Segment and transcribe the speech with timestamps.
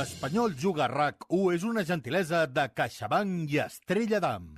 [0.00, 4.50] L'Espanyol Juga RAC1 és una gentilesa de CaixaBank i Estrella d'Am.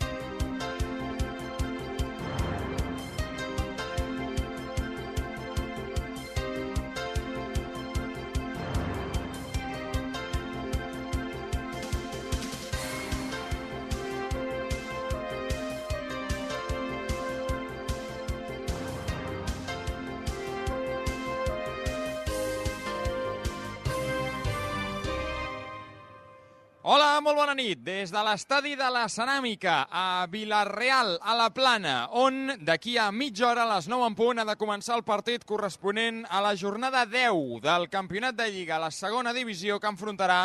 [28.12, 33.64] De l'estadi de la Ceràmica a Vilareal, a la Plana, on d'aquí a mitja hora,
[33.64, 37.62] a les 9 en punt, ha de començar el partit corresponent a la jornada 10
[37.64, 40.42] del Campionat de Lliga, la segona divisió que enfrontarà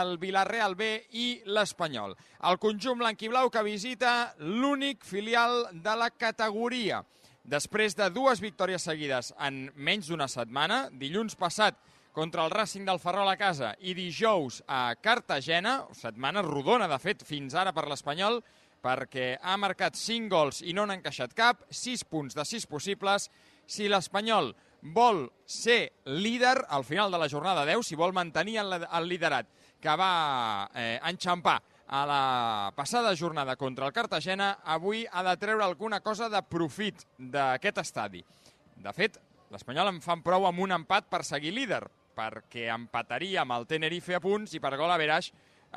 [0.00, 2.16] el Vilareal B i l'Espanyol.
[2.50, 7.04] El conjunt blanquiblau que visita l'únic filial de la categoria.
[7.46, 11.78] Després de dues victòries seguides en menys d'una setmana, dilluns passat
[12.16, 17.20] contra el Racing del Ferrol a casa i dijous a Cartagena, setmana rodona, de fet,
[17.28, 18.38] fins ara per l'Espanyol,
[18.80, 23.26] perquè ha marcat 5 gols i no n'ha encaixat cap, 6 punts de 6 possibles.
[23.68, 24.48] Si l'Espanyol
[24.96, 29.52] vol ser líder al final de la jornada 10, si vol mantenir el, liderat
[29.84, 32.22] que va eh, enxampar a la
[32.78, 38.24] passada jornada contra el Cartagena, avui ha de treure alguna cosa de profit d'aquest estadi.
[38.80, 39.20] De fet,
[39.52, 41.84] l'Espanyol en fan prou amb un empat per seguir líder,
[42.16, 45.28] perquè empataria amb el Tenerife a punts i per gol a Veraix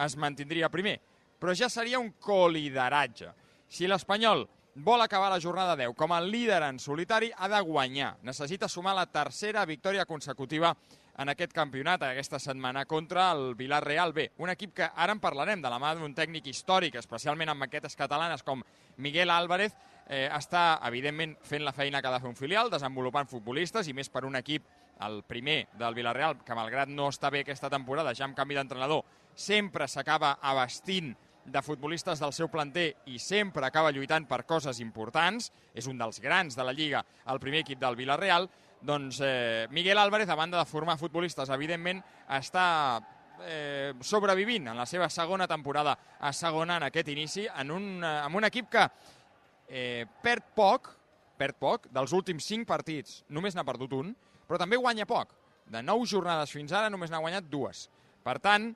[0.06, 0.98] es mantindria primer.
[1.40, 3.34] Però ja seria un colideratge.
[3.70, 4.46] Si l'Espanyol
[4.80, 8.16] vol acabar la jornada 10 com a líder en solitari, ha de guanyar.
[8.24, 10.76] Necessita sumar la tercera victòria consecutiva
[11.20, 14.30] en aquest campionat, aquesta setmana, contra el Villarreal B.
[14.40, 17.98] Un equip que ara en parlarem de la mà d'un tècnic històric, especialment amb maquetes
[18.00, 18.64] catalanes com
[19.04, 19.76] Miguel Álvarez,
[20.08, 23.94] eh, està, evidentment, fent la feina que ha de fer un filial, desenvolupant futbolistes, i
[23.94, 24.64] més per un equip,
[25.06, 29.04] el primer del Villarreal, que malgrat no està bé aquesta temporada, ja amb canvi d'entrenador,
[29.36, 31.14] sempre s'acaba abastint
[31.50, 36.20] de futbolistes del seu planter i sempre acaba lluitant per coses importants, és un dels
[36.22, 38.50] grans de la Lliga, el primer equip del Villarreal,
[38.82, 42.04] doncs eh, Miguel Álvarez, a banda de formar futbolistes, evidentment,
[42.38, 42.68] està
[43.46, 48.16] eh, sobrevivint en la seva segona temporada a segona en aquest inici, en un, eh,
[48.24, 48.86] amb un equip que
[49.68, 50.94] eh, perd poc,
[51.40, 54.14] perd poc, dels últims 5 partits només n'ha perdut un,
[54.50, 55.36] però també guanya poc.
[55.70, 57.86] De 9 jornades fins ara només n'ha guanyat dues.
[58.26, 58.72] Per tant,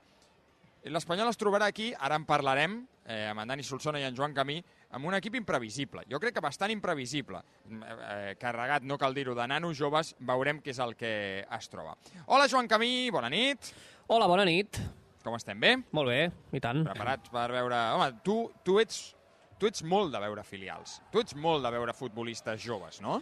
[0.94, 4.36] l'Espanyol es trobarà aquí, ara en parlarem, eh, amb en Dani Solsona i en Joan
[4.38, 4.60] Camí,
[4.94, 6.04] amb un equip imprevisible.
[6.12, 7.42] Jo crec que bastant imprevisible.
[7.72, 11.96] Eh, carregat, no cal dir-ho, de nanos joves, veurem què és el que es troba.
[12.28, 13.74] Hola, Joan Camí, bona nit.
[14.08, 14.78] Hola, bona nit.
[15.24, 15.78] Com estem, bé?
[15.96, 16.20] Molt bé,
[16.52, 16.84] i tant.
[16.86, 17.80] Preparats per veure...
[17.96, 19.16] Home, tu, tu, ets,
[19.58, 21.00] tu ets molt de veure filials.
[21.14, 23.22] Tu ets molt de veure futbolistes joves, no?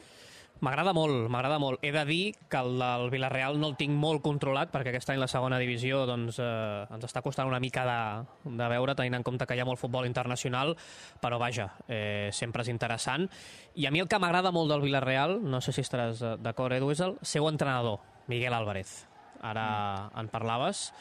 [0.62, 1.82] M'agrada molt, m'agrada molt.
[1.82, 5.18] He de dir que el del Villarreal no el tinc molt controlat, perquè aquest any
[5.18, 9.26] la segona divisió doncs, eh, ens està costant una mica de, de veure, tenint en
[9.26, 10.76] compte que hi ha molt futbol internacional,
[11.22, 13.26] però vaja, eh, sempre és interessant.
[13.74, 16.94] I a mi el que m'agrada molt del Villarreal, no sé si estaràs d'acord, Edu,
[16.94, 17.98] és el seu entrenador,
[18.30, 19.08] Miguel Álvarez.
[19.42, 19.66] Ara
[20.14, 20.20] mm.
[20.22, 20.92] en parlaves.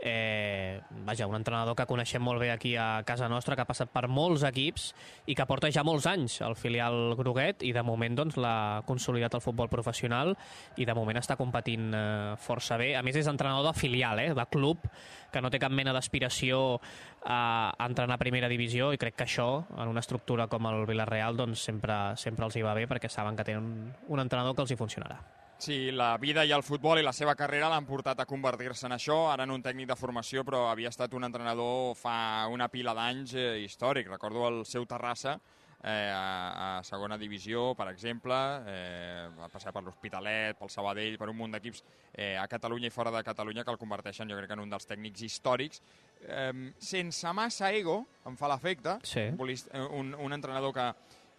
[0.00, 3.90] Eh, vaja, un entrenador que coneixem molt bé aquí a casa nostra, que ha passat
[3.90, 4.92] per molts equips
[5.26, 9.34] i que porta ja molts anys al filial groguet i de moment doncs, l'ha consolidat
[9.34, 10.36] el futbol professional
[10.78, 12.92] i de moment està competint eh, força bé.
[12.94, 14.86] A més és entrenador de filial, eh, de club,
[15.32, 16.78] que no té cap mena d'aspiració
[17.24, 21.36] a, entrenar a primera divisió i crec que això, en una estructura com el Villarreal,
[21.36, 24.62] doncs sempre, sempre els hi va bé perquè saben que tenen un, un entrenador que
[24.62, 25.37] els hi funcionarà.
[25.58, 28.94] Sí, la vida i el futbol i la seva carrera l'han portat a convertir-se en
[28.94, 32.94] això, ara en un tècnic de formació, però havia estat un entrenador fa una pila
[32.94, 34.06] d'anys eh, històric.
[34.12, 35.34] Recordo el seu Terrassa,
[35.82, 38.38] eh, a, a segona divisió, per exemple,
[38.70, 41.82] eh, va passar per l'Hospitalet, pel Sabadell, per un munt d'equips
[42.14, 44.86] eh, a Catalunya i fora de Catalunya que el converteixen, jo crec, en un dels
[44.86, 45.82] tècnics històrics.
[46.22, 49.26] Eh, sense massa ego, em fa l'efecte, Sí.
[49.34, 49.50] un,
[49.90, 50.92] un, un entrenador que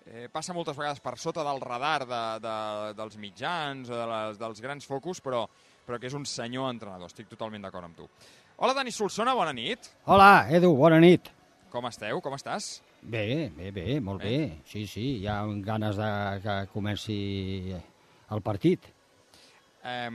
[0.09, 2.55] eh, passa moltes vegades per sota del radar de, de,
[2.97, 5.45] dels mitjans, de les, dels grans focus, però,
[5.85, 7.11] però que és un senyor entrenador.
[7.11, 8.09] Estic totalment d'acord amb tu.
[8.59, 9.91] Hola, Dani Solsona, bona nit.
[10.11, 11.29] Hola, Edu, bona nit.
[11.71, 12.19] Com esteu?
[12.25, 12.79] Com estàs?
[13.01, 14.29] Bé, bé, bé, molt Bé.
[14.29, 14.61] bé.
[14.67, 16.09] Sí, sí, hi ha ganes de
[16.43, 17.19] que comenci
[18.33, 18.89] el partit.
[19.85, 20.09] Eh,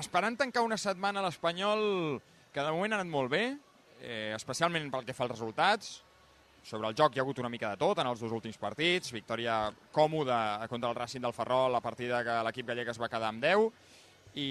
[0.00, 1.82] esperant tancar una setmana a l'Espanyol
[2.54, 3.42] que de moment ha anat molt bé,
[4.00, 5.90] eh, especialment pel que fa als resultats.
[6.62, 9.12] Sobre el joc hi ha hagut una mica de tot en els dos últims partits.
[9.16, 13.30] Victòria còmoda contra el Racing del Ferrol, la partida que l'equip gallec es va quedar
[13.32, 13.70] amb 10.
[14.40, 14.48] I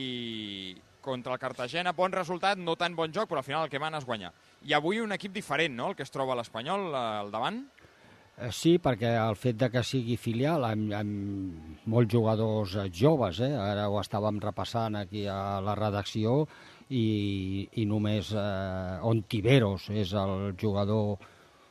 [1.01, 4.01] contra el Cartagena, bon resultat, no tan bon joc, però al final el que mana
[4.01, 4.33] és guanyar.
[4.67, 7.61] I avui un equip diferent, no?, el que es troba l'Espanyol eh, al davant.
[8.39, 13.39] Eh, Sí, perquè el fet de que sigui filial amb, amb molts jugadors eh, joves,
[13.45, 13.53] eh?
[13.55, 16.44] ara ho estàvem repassant aquí a la redacció,
[16.89, 21.19] i, i només eh, Ontiveros és el jugador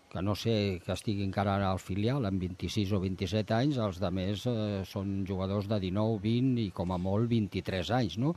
[0.08, 4.10] que no sé que estigui encara al filial amb 26 o 27 anys, els de
[4.14, 8.34] més eh, són jugadors de 19, 20 i com a molt 23 anys, no?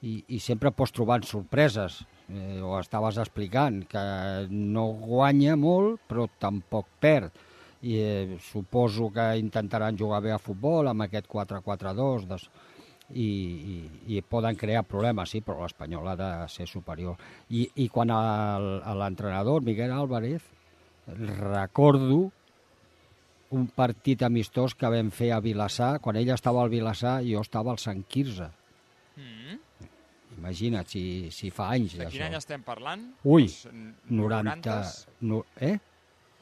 [0.00, 2.00] I, i sempre pots trobar sorpreses,
[2.32, 4.02] eh, ho estaves explicant, que
[4.48, 7.36] no guanya molt però tampoc perd.
[7.80, 12.48] I eh, suposo que intentaran jugar bé a futbol amb aquest 4-4-2 des...
[13.10, 13.76] i, i,
[14.14, 17.18] i poden crear problemes, sí, però l'Espanyol ha de ser superior.
[17.50, 20.44] I, i quan l'entrenador, Miguel Álvarez,
[21.06, 22.30] recordo
[23.50, 27.40] un partit amistós que vam fer a Vilassar, quan ell estava al Vilassar i jo
[27.42, 28.46] estava al Sant Quirze.
[29.16, 29.56] Mm.
[30.38, 32.26] Imagina't, si, si fa anys De quin d'això.
[32.28, 33.02] any estem parlant?
[33.24, 34.70] Ui, Els n- 90...
[34.70, 35.08] 90s?
[35.26, 35.74] No, eh?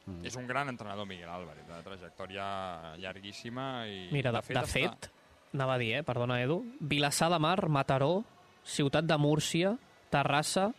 [0.06, 0.24] Mm.
[0.26, 3.86] És un gran entrenador, Miguel Álvarez, de trajectòria llarguíssima.
[3.86, 5.10] I Mira, de, de està- fet,
[5.54, 8.24] anava a dir, eh, perdona, Edu, Vilassar de Mar, Mataró,
[8.64, 9.76] Ciutat de Múrcia,
[10.10, 10.72] Terrassa,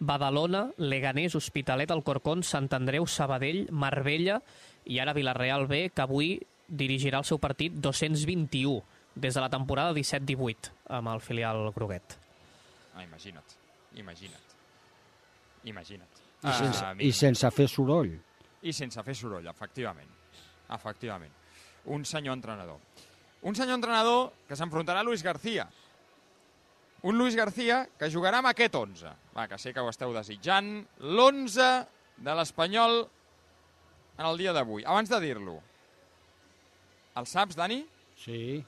[0.00, 4.40] Badalona, Leganés, Hospitalet, Alcorcón, Sant Andreu, Sabadell, Marbella
[4.84, 8.82] i ara Vilareal B, que avui dirigirà el seu partit 221
[9.14, 12.16] des de la temporada 17-18 amb el filial Groguet.
[12.96, 13.54] Ah, imagina't,
[13.94, 14.50] imagina't.
[15.64, 16.08] Imagina't.
[16.42, 18.16] I, sense, Ah, I sense fer soroll.
[18.62, 20.10] I sense fer soroll, efectivament.
[20.72, 21.32] Efectivament.
[21.90, 22.78] Un senyor entrenador.
[23.42, 25.66] Un senyor entrenador que s'enfrontarà a Luis García.
[27.02, 29.10] Un Luis García que jugarà amb aquest 11.
[29.36, 30.68] Va, que sé que ho esteu desitjant.
[31.00, 31.66] L'11
[32.22, 33.00] de l'Espanyol
[34.18, 34.84] en el dia d'avui.
[34.86, 35.56] Abans de dir-lo,
[37.18, 37.80] el saps, Dani?
[38.22, 38.62] Sí.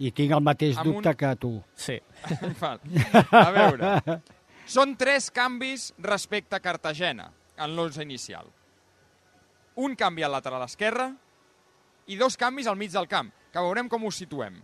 [0.00, 1.54] I tinc el mateix Amb un- dubte que tu.
[1.74, 1.96] Sí.
[2.60, 2.80] Val.
[3.32, 3.94] A veure,
[4.76, 8.46] són tres canvis respecte a Cartagena en l'11 inicial.
[9.76, 11.12] Un canvi al lateral esquerre
[12.10, 14.56] i dos canvis al mig del camp, que veurem com us situem.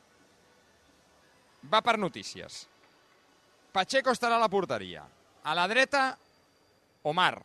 [1.71, 2.65] Va per notícies.
[3.73, 5.05] Pacheco estarà a la porteria.
[5.47, 6.17] A la dreta,
[7.07, 7.37] Omar.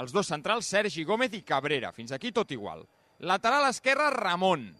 [0.00, 1.92] Els dos centrals, Sergi Gómez i Cabrera.
[1.92, 2.86] Fins aquí tot igual.
[3.20, 4.70] Lateral esquerre, Ramon,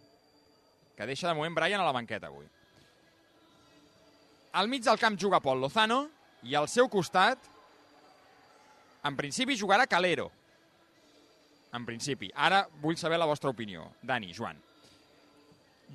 [0.97, 2.47] que deixa de moment Brian a la banqueta avui.
[4.57, 6.07] Al mig del camp juga Pol Lozano
[6.49, 7.39] i al seu costat,
[9.05, 10.31] en principi, jugarà Calero.
[11.73, 12.31] En principi.
[12.35, 13.93] Ara vull saber la vostra opinió.
[14.03, 14.59] Dani, Joan.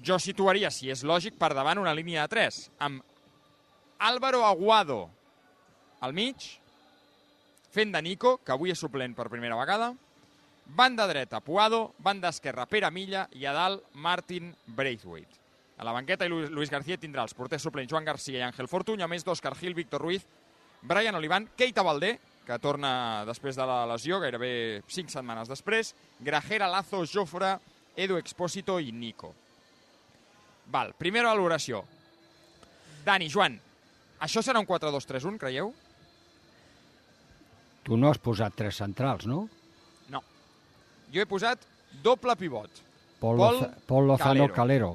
[0.04, 3.04] Jo situaria, si és lògic, per davant una línia de 3, amb
[4.00, 5.10] Álvaro Aguado
[6.04, 6.36] al mig,
[7.72, 9.94] fent de Nico, que avui és suplent per primera vegada,
[10.66, 15.42] banda dreta Puado, banda esquerra Pere Milla i a dalt Martin Braithwaite.
[15.78, 18.68] A la banqueta i Lu- Luis García tindrà els porters suplents Joan Garcia i Àngel
[18.72, 20.24] Fortuny, a més d'Òscar Gil, Víctor Ruiz,
[20.82, 26.70] Brian Olivan, Keita Valdé, que torna després de la lesió, gairebé 5 setmanes després, Grajera,
[26.70, 27.56] Lazo, Jofre,
[27.98, 29.34] Edu Expósito i Nico.
[30.72, 31.84] Val, primera valoració.
[33.06, 33.58] Dani, Joan,
[34.26, 35.74] això serà un 4-2-3-1, creieu?
[37.86, 39.44] Tu no has posat tres centrals, no?
[40.10, 40.22] No.
[41.14, 41.66] Jo he posat
[42.04, 42.82] doble pivot.
[43.22, 44.56] Pol, Pol Pol Lozano Calero.
[44.56, 44.92] Calero.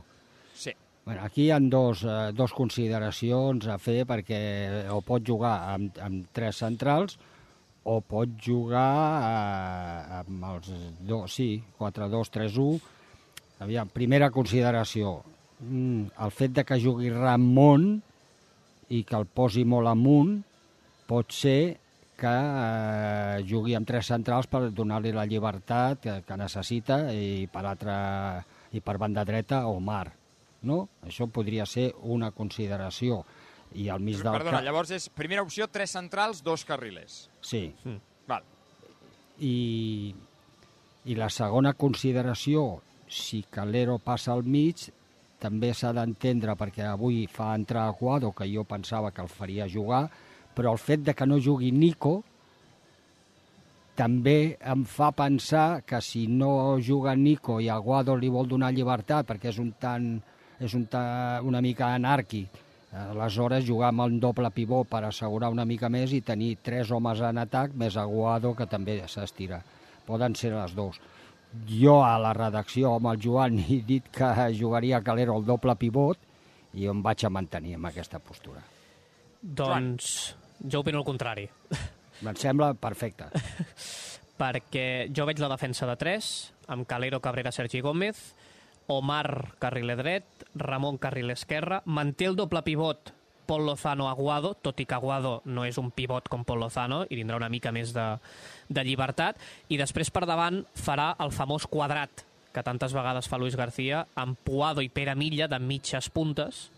[0.54, 0.74] Sí.
[1.04, 4.40] Bueno, aquí hi ha dos, eh, dos consideracions a fer perquè
[4.90, 7.16] o pot jugar amb, amb tres centrals
[7.84, 8.92] o pot jugar
[9.24, 10.70] eh, amb els
[11.00, 12.80] dos, sí, 4-2-3-1.
[13.64, 15.20] Aviam, primera consideració,
[15.60, 17.92] mm, el fet de que jugui Ramon
[18.90, 20.40] i que el posi molt amunt
[21.08, 21.78] pot ser
[22.20, 27.64] que eh, jugui amb tres centrals per donar-li la llibertat que, que necessita i per,
[27.64, 27.96] altra,
[28.76, 30.10] i per banda dreta Omar.
[30.68, 30.82] No?
[31.08, 33.22] Això podria ser una consideració.
[33.72, 37.29] I al mig del Perdona, llavors és primera opció, tres centrals, dos carrilers.
[37.42, 37.62] Sí.
[38.28, 38.46] Val.
[39.40, 40.14] I,
[41.04, 44.88] I la segona consideració, si Calero passa al mig,
[45.40, 50.04] també s'ha d'entendre perquè avui fa entrar Aguado, que jo pensava que el faria jugar,
[50.54, 52.20] però el fet de que no jugui Nico
[53.96, 59.26] també em fa pensar que si no juga Nico i Aguado li vol donar llibertat
[59.28, 60.14] perquè és un tant,
[60.60, 62.48] és un ta, una mica anàrquic,
[62.96, 67.22] aleshores jugar amb un doble pivot per assegurar una mica més i tenir tres homes
[67.22, 69.60] en atac més Aguado que també s'estira.
[70.06, 70.98] Poden ser les dues.
[71.66, 76.18] Jo a la redacció amb el Joan he dit que jugaria Calero el doble pivot
[76.74, 78.62] i em vaig a mantenir amb aquesta postura.
[79.40, 81.48] Doncs jo opino el contrari.
[82.20, 83.30] Em sembla perfecte.
[84.40, 86.30] perquè jo veig la defensa de 3,
[86.72, 88.30] amb Calero, Cabrera, Sergi Gómez,
[88.90, 93.14] Omar, carriler dret, Ramon, carriler esquerre, manté el doble pivot
[93.50, 97.16] Paul Lozano Aguado, tot i que Aguado no és un pivot com Paul Lozano i
[97.18, 98.04] tindrà una mica més de,
[98.70, 99.40] de llibertat.
[99.66, 102.22] I després per davant farà el famós quadrat
[102.54, 106.68] que tantes vegades fa Luis García, amb Puado i Pere Milla de mitges puntes,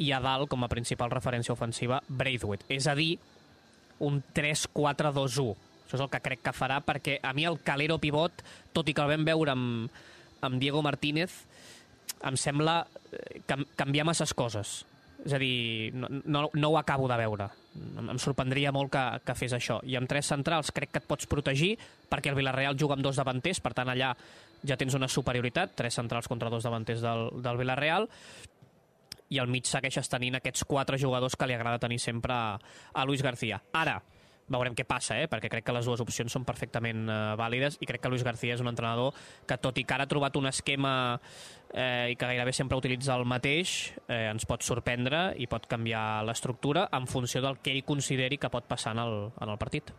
[0.00, 2.64] i a dalt, com a principal referència ofensiva, Braithwaite.
[2.72, 3.18] És a dir,
[4.00, 5.52] un 3-4-2-1.
[5.84, 8.40] Això és el que crec que farà, perquè a mi el Calero pivot,
[8.72, 10.00] tot i que el vam veure amb,
[10.42, 11.42] amb Diego Martínez,
[12.22, 14.82] em sembla eh, cam canviar masses coses.
[15.22, 17.48] És a dir, no, no, no ho acabo de veure.
[17.78, 19.78] Em, em sorprendria molt que, que fes això.
[19.86, 21.76] I amb tres centrals crec que et pots protegir,
[22.10, 24.12] perquè el Villarreal juga amb dos davanters, per tant allà
[24.66, 28.08] ja tens una superioritat, tres centrals contra dos davanters del, del Villarreal,
[29.32, 32.58] i al mig segueixes tenint aquests quatre jugadors que li agrada tenir sempre a,
[32.92, 33.62] a Luis García.
[33.72, 33.96] Ara,
[34.50, 35.28] veurem què passa, eh?
[35.30, 38.56] perquè crec que les dues opcions són perfectament eh, vàlides i crec que Luis García
[38.56, 39.12] és un entrenador
[39.46, 40.94] que, tot i que ara ha trobat un esquema
[41.72, 46.24] eh, i que gairebé sempre utilitza el mateix, eh, ens pot sorprendre i pot canviar
[46.26, 49.94] l'estructura en funció del que ell consideri que pot passar en el, en el partit.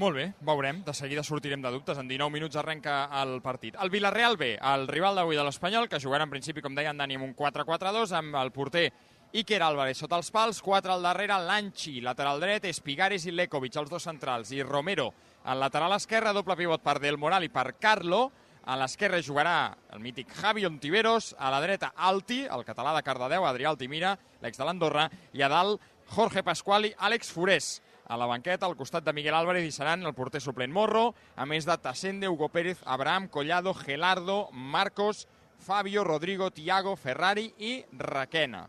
[0.00, 0.84] Molt bé, veurem.
[0.86, 1.98] De seguida sortirem de dubtes.
[1.98, 3.74] En 19 minuts arrenca el partit.
[3.82, 7.02] El Villarreal B, el rival d'avui de l'Espanyol, que jugarà en principi, com deia en
[7.02, 8.86] Dani, amb un 4-4-2, amb el porter
[9.30, 13.90] Iker Álvarez sota els pals, 4 al darrere, Lanchi, lateral dret, Espigares i Lekovic, els
[13.90, 15.12] dos centrals, i Romero
[15.44, 18.30] al lateral esquerre, doble pivot per Del Moral i per Carlo,
[18.66, 23.46] a l'esquerra jugarà el mític Javi Ontiveros, a la dreta Alti, el català de Cardedeu,
[23.46, 27.70] Adrià Altimira, l'ex de l'Andorra, i a dalt Jorge Pasquali, Àlex Forés.
[28.10, 31.46] A la banqueta, al costat de Miguel Álvarez i seran el porter suplent Morro, a
[31.46, 35.28] més de Tassende, Hugo Pérez, Abraham, Collado, Gelardo, Marcos,
[35.62, 38.66] Fabio, Rodrigo, Tiago, Ferrari i Raquena.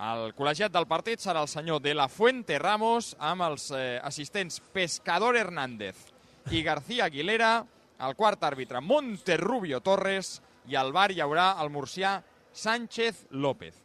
[0.00, 4.60] El col·legiat del partit serà el senyor de la Fuente Ramos amb els eh, assistents
[4.72, 6.08] Pescador Hernández
[6.50, 7.64] i García Aguilera,
[8.02, 12.16] el quart àrbitre Monterrubio Torres i al bar hi haurà el murcià
[12.52, 13.76] Sánchez López.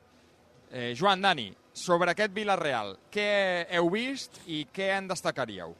[0.72, 5.76] Eh, Joan Dani, sobre aquest Villarreal, què heu vist i què en destacaríeu?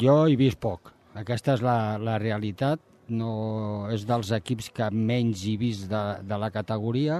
[0.00, 0.92] Jo he vist poc.
[1.14, 2.80] Aquesta és la, la realitat.
[3.04, 7.18] No és dels equips que menys he vist de, de la categoria,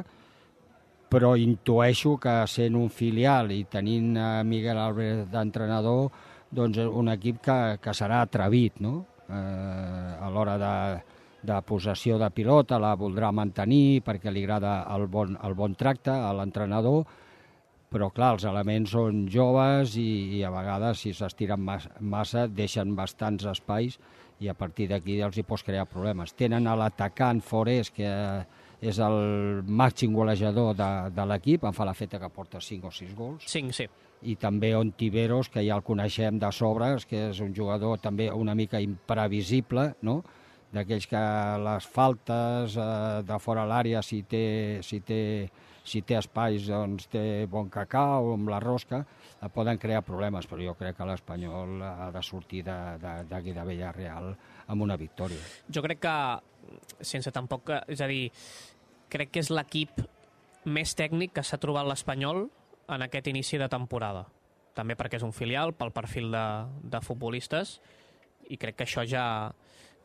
[1.14, 6.08] però intueixo que sent un filial i tenint a Miguel Álvarez d'entrenador,
[6.50, 8.96] doncs un equip que, que serà atrevit, no?
[9.30, 9.34] Eh,
[10.18, 10.72] a l'hora de,
[11.46, 16.10] de possessió de pilota la voldrà mantenir perquè li agrada el bon, el bon tracte
[16.10, 17.06] a l'entrenador,
[17.94, 22.98] però clar, els elements són joves i, i a vegades si s'estiren massa, massa deixen
[22.98, 24.00] bastants espais
[24.42, 26.34] i a partir d'aquí els hi pots crear problemes.
[26.34, 28.10] Tenen a l'atacant Forés, que
[28.80, 29.18] és el
[29.66, 33.46] màxim golejador de, de l'equip, em fa la feta que porta 5 o 6 gols.
[33.50, 33.88] 5, sí.
[34.24, 38.54] I també Ontiveros, que ja el coneixem de sobres, que és un jugador també una
[38.54, 40.22] mica imprevisible, no?
[40.74, 41.20] d'aquells que
[41.62, 42.86] les faltes eh,
[43.22, 45.20] de fora l'àrea, si té, si té
[45.84, 50.64] si té espais, doncs té bon cacau amb la rosca, eh, poden crear problemes, però
[50.64, 54.32] jo crec que l'Espanyol ha de sortir d'aquí de, de, de Villarreal
[54.72, 55.44] amb una victòria.
[55.68, 56.16] Jo crec que,
[57.00, 57.72] sense tampoc...
[57.88, 58.28] És a dir,
[59.12, 60.00] crec que és l'equip
[60.64, 62.46] més tècnic que s'ha trobat l'Espanyol
[62.94, 64.24] en aquest inici de temporada.
[64.74, 66.46] També perquè és un filial, pel perfil de,
[66.90, 67.78] de futbolistes,
[68.50, 69.26] i crec que això ja,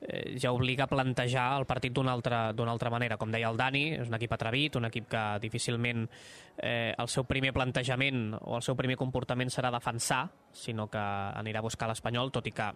[0.01, 3.17] eh, ja obliga a plantejar el partit d'una altra, altra manera.
[3.17, 6.05] Com deia el Dani, és un equip atrevit, un equip que difícilment
[6.57, 11.63] eh, el seu primer plantejament o el seu primer comportament serà defensar, sinó que anirà
[11.63, 12.69] a buscar l'Espanyol, tot i que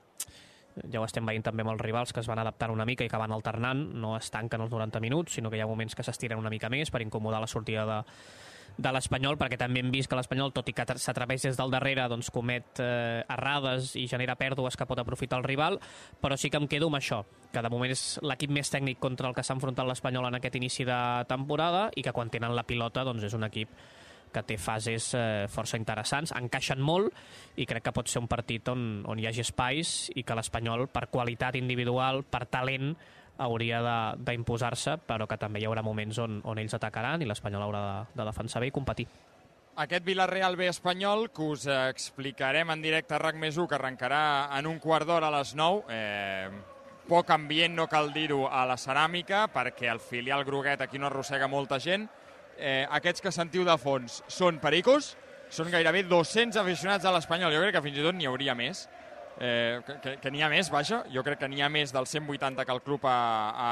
[0.92, 3.12] ja ho estem veient també amb els rivals que es van adaptant una mica i
[3.12, 6.06] que van alternant, no es tanquen els 90 minuts, sinó que hi ha moments que
[6.06, 8.00] s'estiren una mica més per incomodar la sortida de,
[8.78, 12.08] de l'Espanyol, perquè també hem vist que l'Espanyol, tot i que s'atreveix des del darrere,
[12.10, 15.80] doncs comet eh, errades i genera pèrdues que pot aprofitar el rival,
[16.22, 19.30] però sí que em quedo amb això, que de moment és l'equip més tècnic contra
[19.30, 22.66] el que s'ha enfrontat l'Espanyol en aquest inici de temporada i que quan tenen la
[22.66, 23.70] pilota doncs és un equip
[24.34, 27.14] que té fases eh, força interessants, encaixen molt
[27.56, 30.88] i crec que pot ser un partit on, on hi hagi espais i que l'Espanyol,
[30.92, 32.96] per qualitat individual, per talent,
[33.44, 33.82] hauria
[34.18, 38.18] d'imposar-se, però que també hi haurà moments on, on ells atacaran i l'Espanyol haurà de,
[38.20, 39.08] de defensar bé i competir.
[39.74, 44.22] Aquest Villarreal B espanyol, que us explicarem en directe a RAC més 1, que arrencarà
[44.60, 45.88] en un quart d'hora a les 9.
[45.90, 46.52] Eh,
[47.10, 51.50] poc ambient, no cal dir-ho, a la ceràmica, perquè el filial groguet aquí no arrossega
[51.50, 52.06] molta gent.
[52.58, 55.14] Eh, aquests que sentiu de fons són pericos,
[55.54, 57.54] són gairebé 200 aficionats a l'Espanyol.
[57.54, 58.88] Jo crec que fins i tot n'hi hauria més
[59.40, 62.66] eh, que, que n'hi ha més, vaja, jo crec que n'hi ha més dels 180
[62.66, 63.18] que el club ha,
[63.54, 63.72] ha,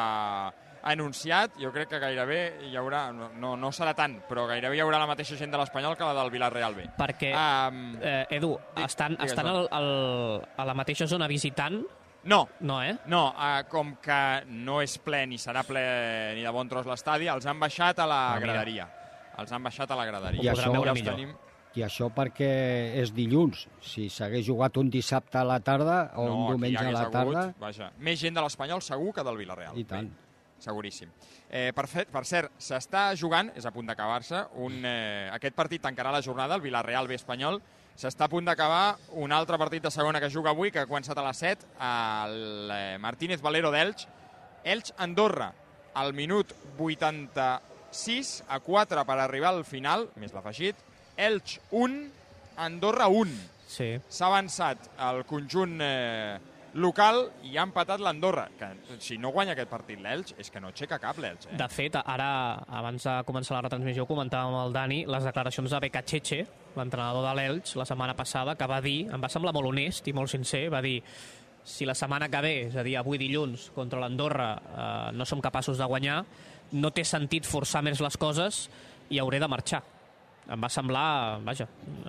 [0.82, 4.84] ha anunciat, jo crec que gairebé hi haurà, no, no serà tant, però gairebé hi
[4.84, 6.88] haurà la mateixa gent de l'Espanyol que la del Villarreal B.
[6.98, 9.92] Perquè, um, eh, Edu, dic, estan, estan al, al,
[10.58, 11.82] a la mateixa zona visitant
[12.24, 12.48] no.
[12.60, 12.96] No, eh?
[13.12, 15.84] No, uh, com que no és ple ni serà ple
[16.38, 18.90] ni de bon tros l'estadi, els han baixat a la ah, graderia.
[19.42, 20.44] els han baixat a la graderia.
[20.44, 21.16] I això- veure millor.
[21.16, 21.34] tenim...
[21.72, 22.50] I això perquè
[23.00, 23.64] és dilluns.
[23.80, 27.46] Si s'hagués jugat un dissabte a la tarda o un aquí diumenge a la tarda...
[27.46, 29.78] Hagut, vaja, més gent de l'Espanyol segur que del Villarreal.
[29.80, 30.10] I tant.
[30.12, 31.14] Bé, seguríssim.
[31.50, 35.82] Eh, per, fet, per cert, s'està jugant, és a punt d'acabar-se, un, eh, aquest partit
[35.88, 37.62] tancarà la jornada, el Villarreal B espanyol,
[38.02, 41.18] s'està a punt d'acabar un altre partit de segona que juga avui, que ha començat
[41.18, 44.08] a les 7, el eh, Martínez Valero d'Elx,
[44.66, 45.52] Elx-Andorra,
[46.02, 50.80] al minut 86 a 4 per arribar al final, més l'afegit,
[51.18, 52.02] Elx 1,
[52.58, 53.38] Andorra 1
[53.72, 53.94] Sí.
[54.12, 56.40] s'ha avançat el conjunt eh,
[56.74, 58.70] local i ha empatat l'Andorra, que
[59.04, 61.50] si no guanya aquest partit l'Elx, és que no aixeca cap l'Elx.
[61.50, 61.58] Eh?
[61.60, 62.30] De fet, ara,
[62.80, 66.46] abans de començar la retransmissió, comentàvem amb el Dani les declaracions de Beca Cheche,
[66.78, 70.16] l'entrenador de l'Elx, la setmana passada, que va dir, em va semblar molt honest i
[70.16, 71.02] molt sincer, va dir
[71.64, 75.44] si la setmana que ve, és a dir, avui dilluns, contra l'Andorra, eh, no som
[75.44, 76.24] capaços de guanyar,
[76.72, 78.68] no té sentit forçar més les coses
[79.12, 79.84] i hauré de marxar.
[80.52, 81.68] Em va semblar, vaja,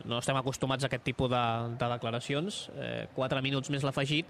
[0.08, 1.44] no estem acostumats a aquest tipus de,
[1.78, 4.26] de declaracions, eh, quatre minuts més l'afegit,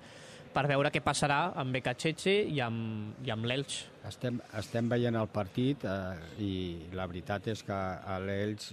[0.53, 3.79] per veure què passarà amb Beca Cheche i amb, i amb l'Elx.
[4.09, 5.99] Estem, estem veient el partit eh,
[6.45, 6.53] i
[6.97, 7.79] la veritat és que
[8.27, 8.73] l'Elx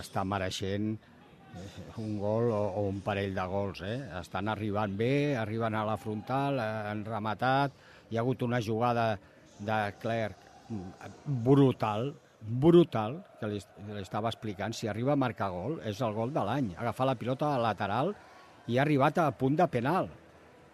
[0.00, 1.66] està mereixent eh,
[2.00, 3.84] un gol o, o un parell de gols.
[3.84, 3.98] Eh?
[4.22, 7.76] Estan arribant bé, arriben a la frontal, eh, han rematat,
[8.10, 9.12] hi ha hagut una jugada
[9.60, 15.78] de Clerc mm, brutal, brutal, que li, li estava explicant, si arriba a marcar gol,
[15.86, 16.72] és el gol de l'any.
[16.78, 18.12] Agafar la pilota lateral
[18.66, 20.10] i ha arribat a punt de penal.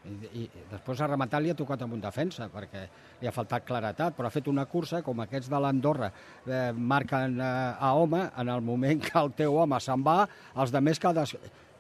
[0.09, 2.85] I, i després ha rematat li ha tocat amb un defensa perquè
[3.21, 6.09] li ha faltat claretat, però ha fet una cursa com aquests de l'Andorra
[6.47, 10.23] eh, marquen eh, a home, en el moment que el teu home se'n va,
[10.57, 11.27] els de més cada,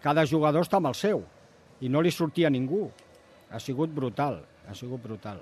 [0.04, 1.22] cada jugador està amb el seu
[1.80, 2.88] i no li sortia ningú.
[3.48, 5.40] Ha sigut brutal, ha sigut brutal.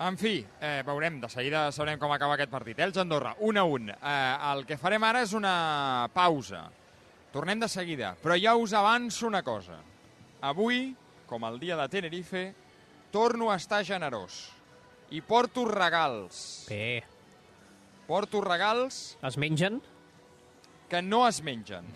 [0.00, 2.78] En fi, eh, veurem, de seguida sabrem com acaba aquest partit.
[2.80, 3.90] Elx Andorra, 1 a 1.
[3.92, 6.64] Eh, el que farem ara és una pausa.
[7.34, 9.76] Tornem de seguida, però ja us avanço una cosa.
[10.40, 10.94] Avui,
[11.28, 12.46] com el dia de Tenerife,
[13.12, 14.48] torno a estar generós.
[15.10, 16.66] I porto regals.
[16.70, 17.02] Bé,
[18.10, 19.80] Porto regals es mengen?
[20.88, 21.84] que no es mengen.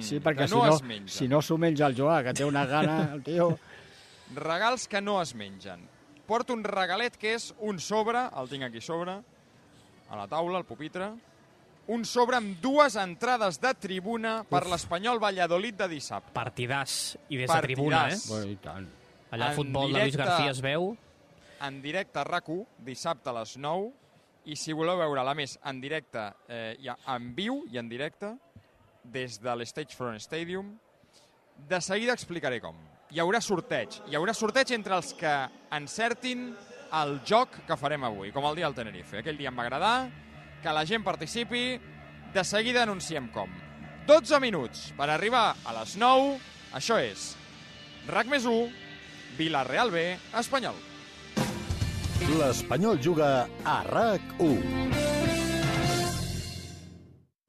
[0.00, 2.64] Sí, perquè que si no no, si no s'ho menja el Joà, que té una
[2.66, 3.52] gana, el tio...
[4.34, 5.84] Regals que no es mengen.
[6.26, 9.18] Porto un regalet que és un sobre, el tinc aquí sobre,
[10.08, 11.10] a la taula, al pupitre,
[11.92, 16.32] un sobre amb dues entrades de tribuna per l'Espanyol Valladolid de dissabte.
[16.36, 18.14] Partidàs i des de tribuna, eh?
[18.16, 18.30] Partidàs.
[18.30, 18.88] Bueno, i tant.
[19.34, 20.30] Allà el futbol de Luis directe.
[20.30, 20.94] García es veu.
[21.64, 22.48] En directe a rac
[22.84, 23.92] dissabte a les 9,
[24.44, 28.34] i si voleu veure-la més en directe, eh, ja, en viu i en directe,
[29.04, 30.78] des de l'Stage Front Stadium,
[31.68, 32.76] de seguida explicaré com.
[33.14, 34.00] Hi haurà sorteig.
[34.10, 35.32] Hi haurà sorteig entre els que
[35.76, 36.48] encertin
[36.98, 39.20] el joc que farem avui, com el dia del Tenerife.
[39.20, 40.08] Aquell dia em va agradar,
[40.64, 41.78] que la gent participi,
[42.34, 43.52] de seguida anunciem com.
[44.08, 46.34] 12 minuts per arribar a les 9,
[46.74, 47.30] això és
[48.10, 48.66] RAC més 1,
[49.38, 50.04] Villarreal B,
[50.42, 50.82] Espanyol.
[52.34, 55.43] L'Espanyol juga a RAC1.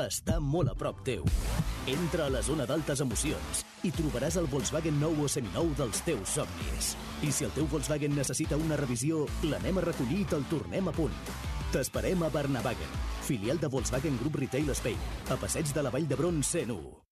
[0.00, 1.26] està molt a prop teu.
[1.90, 6.36] Entra a la zona d'altes emocions i trobaràs el Volkswagen nou o seminou dels teus
[6.38, 6.92] somnis.
[7.22, 10.96] I si el teu Volkswagen necessita una revisió, l'anem a recollir i te'l tornem a
[10.96, 11.16] punt.
[11.72, 16.42] T'esperem a Barnavagen, filial de Volkswagen Group Retail Spain, a passeig de la Vall d'Hebron
[16.42, 17.11] 101.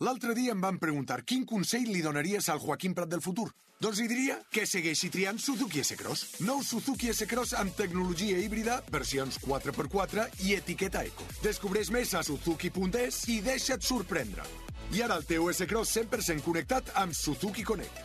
[0.00, 3.50] L'altre dia em van preguntar quin consell li donaries al Joaquim Prat del futur.
[3.84, 6.40] Doncs li diria que segueixi triant Suzuki S-Cross.
[6.48, 11.28] Nou Suzuki S-Cross amb tecnologia híbrida, versions 4x4 i etiqueta eco.
[11.44, 14.48] Descobreix més a suzuki.es i deixa't sorprendre.
[14.96, 18.00] I ara el teu S-Cross 100% connectat amb Suzuki Connect.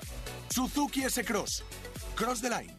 [0.51, 1.61] Suzuki S-Cross.
[2.19, 2.75] Cross the line.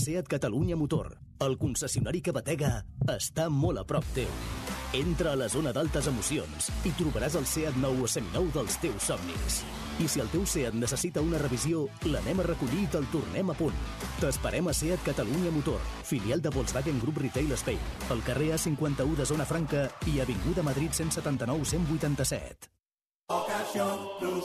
[0.00, 1.12] SEAT Catalunya Motor,
[1.44, 4.63] el concessionari que batega, està molt a prop teu.
[4.94, 9.08] Entra a la zona d'altes emocions i trobaràs el SEAT nou o seminou dels teus
[9.08, 9.56] somnis.
[9.98, 13.56] I si el teu SEAT necessita una revisió, l'anem a recollir i te'l tornem a
[13.58, 13.74] punt.
[14.20, 17.82] T'esperem a SEAT Catalunya Motor, filial de Volkswagen Group Retail Spain,
[18.14, 22.70] al carrer A51 de Zona Franca i Avinguda Madrid 179 187.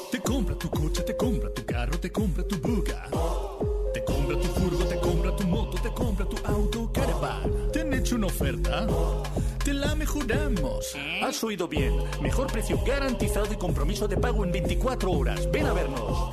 [0.09, 3.05] Te compra tu coche, te compra tu carro, te compra tu buga.
[3.93, 7.71] Te compra tu furgo, te compra tu moto, te compra tu auto, caravan.
[7.71, 8.87] ¿Te han hecho una oferta?
[9.63, 10.95] Te la mejoramos.
[11.21, 11.93] Has oído bien.
[12.21, 15.51] Mejor precio garantizado y compromiso de pago en 24 horas.
[15.51, 16.29] Ven a vernos.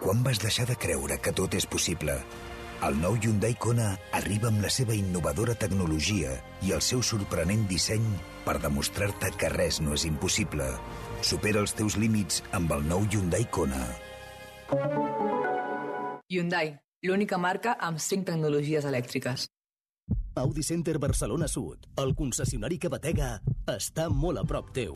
[0.00, 2.14] Quan vas deixar de creure que tot és possible?
[2.86, 8.06] El nou Hyundai Kona arriba amb la seva innovadora tecnologia i el seu sorprenent disseny
[8.46, 10.70] per demostrar-te que res no és impossible.
[11.20, 13.82] Supera els teus límits amb el nou Hyundai Kona.
[16.30, 19.48] Hyundai, l'única marca amb 5 tecnologies elèctriques.
[20.40, 24.94] Audi Center Barcelona Sud, el concessionari que batega, està molt a prop teu.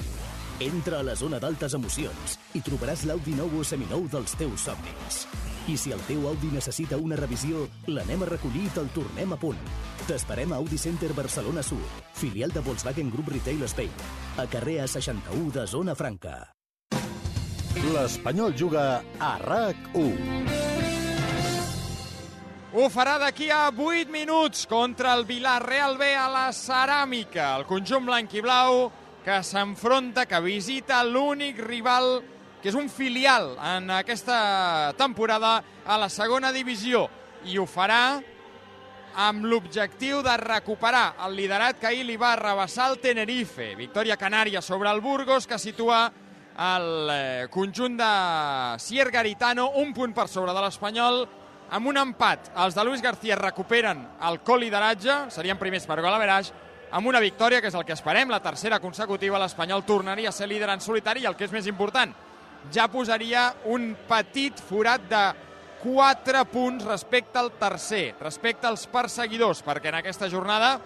[0.63, 5.25] Entra a la zona d'altes emocions i trobaràs l'Audi nou o seminou dels teus somnis.
[5.71, 9.39] I si el teu Audi necessita una revisió, l'anem a recollir i te'l tornem a
[9.39, 9.61] punt.
[10.09, 13.95] T'esperem a Audi Center Barcelona Sud, filial de Volkswagen Group Retail Spain,
[14.39, 16.37] a carrer A61 de Zona Franca.
[17.95, 20.82] L'Espanyol juga a RAC1.
[22.73, 27.51] Ho farà d'aquí a 8 minuts contra el Villarreal B a la Ceràmica.
[27.59, 28.87] El conjunt blanc i blau
[29.27, 32.23] que s'enfronta, que visita l'únic rival
[32.63, 37.03] que és un filial en aquesta temporada a la segona divisió
[37.45, 38.23] i ho farà
[39.21, 43.75] amb l'objectiu de recuperar el liderat que ahir li va arrabassar el Tenerife.
[43.77, 46.07] Victòria Canària sobre el Burgos que situa
[46.57, 48.11] el eh, conjunt de
[48.81, 51.27] Sier Garitano un punt per sobre de l'Espanyol
[51.73, 52.53] amb un empat.
[52.65, 56.43] Els de Luis García recuperen el col-lideratge, serien primers per gol a
[56.93, 60.47] amb una victòria, que és el que esperem, la tercera consecutiva, l'Espanyol tornaria a ser
[60.47, 62.13] líder en solitari i el que és més important,
[62.71, 65.23] ja posaria un petit forat de
[65.83, 70.79] 4 punts respecte al tercer, respecte als perseguidors, perquè en aquesta jornada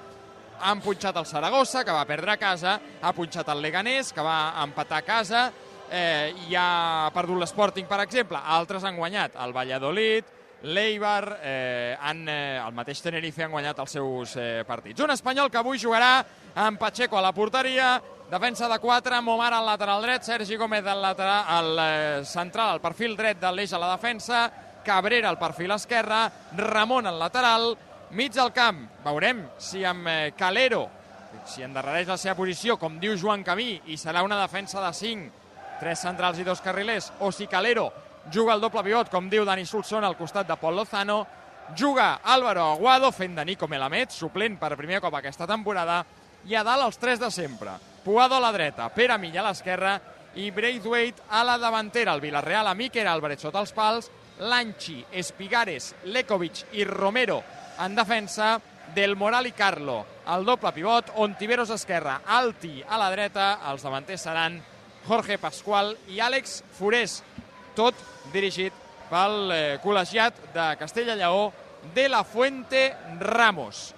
[0.61, 4.55] han punxat el Saragossa, que va perdre a casa, ha punxat el Leganés, que va
[4.63, 5.43] empatar a casa,
[5.91, 8.39] eh, i ha perdut l'Sporting, per exemple.
[8.39, 13.97] Altres han guanyat el Valladolid, l'Eibar, eh, han, eh, el mateix Tenerife han guanyat els
[13.99, 15.03] seus eh, partits.
[15.05, 19.67] Un espanyol que avui jugarà amb Pacheco a la porteria, defensa de 4, Momar al
[19.67, 23.83] lateral dret, Sergi Gómez al, lateral, al eh, central, al perfil dret de l'eix a
[23.83, 24.47] la defensa,
[24.87, 27.75] Cabrera al perfil esquerre, Ramon al lateral,
[28.11, 30.87] mig del camp, veurem si amb eh, Calero,
[31.47, 35.45] si endarrereix la seva posició, com diu Joan Camí, i serà una defensa de 5,
[35.81, 37.91] tres centrals i dos carrilers, o si Calero
[38.33, 41.27] juga el doble pivot, com diu Dani Solsona, al costat de Pol Lozano,
[41.77, 46.05] juga Álvaro Aguado fent de Nico Melamed, suplent per primer cop aquesta temporada,
[46.47, 47.75] i a dalt els tres de sempre.
[48.05, 49.97] Puado a la dreta, Pere Milla a l'esquerra
[50.37, 52.15] i Braithwaite a la davantera.
[52.15, 57.43] El Villarreal a Miquel Álvarez sota els pals, Lanchi, Espigares, Lekovic i Romero
[57.81, 58.61] en defensa,
[58.95, 64.27] Del Moral i Carlo al doble pivot, Ontiveros esquerra, Alti a la dreta, els davanters
[64.27, 64.59] seran
[65.07, 67.21] Jorge Pascual i Àlex Forés,
[67.77, 68.01] tot
[68.33, 68.75] dirigit
[69.11, 71.53] pel eh, col·legiat de Castella-Lleó
[71.95, 72.89] de la Fuente
[73.21, 73.93] Ramos.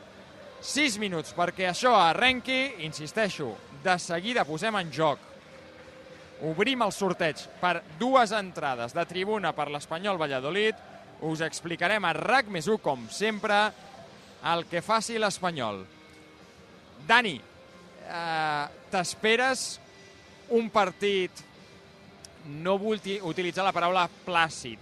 [0.59, 5.29] 6 minuts perquè això arrenqui, insisteixo, de seguida posem en joc
[6.47, 10.77] obrim el sorteig per dues entrades de tribuna per l'Espanyol Valladolid.
[11.27, 13.57] Us explicarem a RAC més 1, com sempre,
[14.47, 15.83] el que faci l'Espanyol.
[17.09, 19.81] Dani, eh, t'esperes
[20.55, 21.43] un partit,
[22.47, 24.79] no vull utilitzar la paraula plàcid,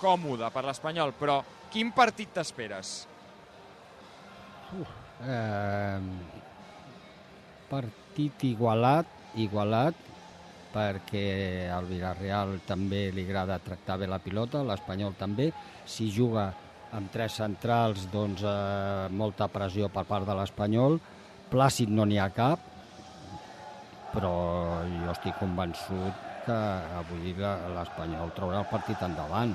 [0.00, 1.40] còmode per l'Espanyol, però
[1.72, 2.92] quin partit t'esperes?
[5.20, 6.00] Eh,
[7.70, 9.10] partit igualat,
[9.42, 10.08] igualat,
[10.70, 15.50] perquè al Villarreal també li agrada tractar bé la pilota, l'Espanyol també.
[15.84, 16.48] Si juga
[16.96, 20.98] amb tres centrals, doncs eh, molta pressió per part de l'Espanyol.
[21.50, 22.62] Plàcid no n'hi ha cap,
[24.14, 24.34] però
[24.86, 29.54] jo estic convençut que avui l'Espanyol traurà el partit endavant.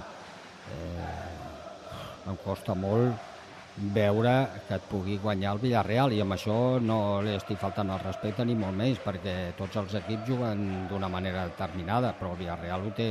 [0.72, 3.34] Eh, em costa molt
[3.76, 4.34] veure
[4.68, 8.46] que et pugui guanyar el Villarreal i amb això no li estic faltant el respecte
[8.48, 12.94] ni molt més perquè tots els equips juguen d'una manera determinada però el Villarreal ho
[12.96, 13.10] té,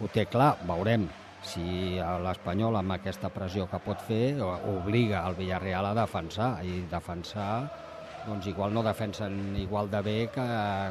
[0.00, 1.04] ho té clar, veurem
[1.44, 4.40] si l'Espanyol amb aquesta pressió que pot fer
[4.72, 7.52] obliga el Villarreal a defensar i defensar
[8.24, 10.48] doncs igual no defensen igual de bé que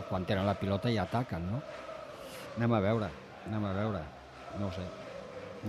[0.10, 1.62] quan tenen la pilota i ataquen, no?
[2.58, 3.10] Anem a veure,
[3.46, 4.00] anem a veure,
[4.58, 4.86] no ho sé.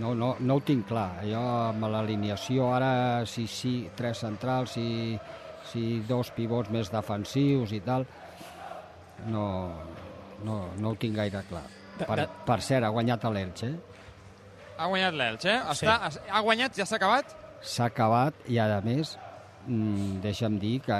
[0.01, 1.21] No, no, no ho tinc clar.
[1.25, 5.17] Jo amb l'alineació ara, si sí, tres centrals, si,
[5.69, 8.07] si dos pivots més defensius i tal,
[9.29, 9.45] no,
[10.45, 11.65] no, no ho tinc gaire clar.
[11.99, 13.73] Per, per cert, ha guanyat l'Elx, eh?
[14.79, 15.57] Ha guanyat l'Elx, eh?
[15.75, 15.85] Sí.
[15.85, 17.33] Està, ha guanyat, ja s'ha acabat?
[17.59, 19.17] S'ha acabat i, a més,
[19.67, 20.97] deixa'm dir que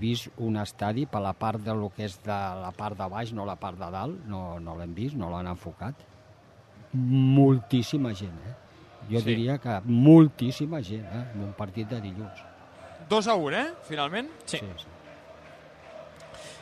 [0.00, 3.32] vist un estadi per la part de lo que és de la part de baix,
[3.32, 5.94] no la part de dalt, no, no l'hem vist, no l'han enfocat.
[6.92, 8.54] Moltíssima gent, eh?
[9.10, 9.24] Jo Sí.
[9.26, 11.24] diria que moltíssima gent, eh?
[11.34, 12.44] En un partit de dilluns.
[13.08, 13.68] 2 a 1, eh?
[13.84, 14.28] Finalment?
[14.44, 14.58] Sí.
[14.58, 14.86] sí, sí.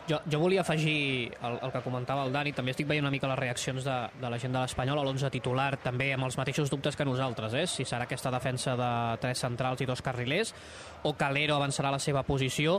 [0.07, 3.27] Jo, jo volia afegir el, el que comentava el Dani, també estic veient una mica
[3.27, 6.71] les reaccions de, de la gent de l'Espanyol a l'11 titular, també amb els mateixos
[6.71, 7.67] dubtes que nosaltres, eh?
[7.67, 8.91] si serà aquesta defensa de
[9.25, 10.55] tres centrals i dos carrilers,
[11.03, 12.79] o Calero avançarà la seva posició.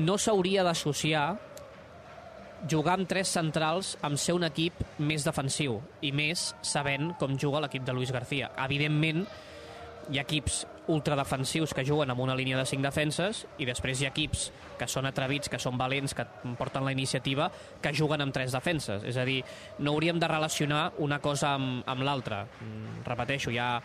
[0.00, 1.26] No s'hauria d'associar
[2.68, 7.60] jugar amb tres centrals amb ser un equip més defensiu i més sabent com juga
[7.64, 8.52] l'equip de Luis García.
[8.64, 9.26] Evidentment,
[10.10, 14.08] hi ha equips ultradefensius que juguen amb una línia de cinc defenses i després hi
[14.08, 14.48] ha equips
[14.80, 16.26] que són atrevits, que són valents, que
[16.58, 17.46] porten la iniciativa,
[17.82, 19.04] que juguen amb tres defenses.
[19.06, 19.40] És a dir,
[19.78, 22.42] no hauríem de relacionar una cosa amb, amb l'altra.
[22.60, 23.76] Mm, Repeteixo, hi ha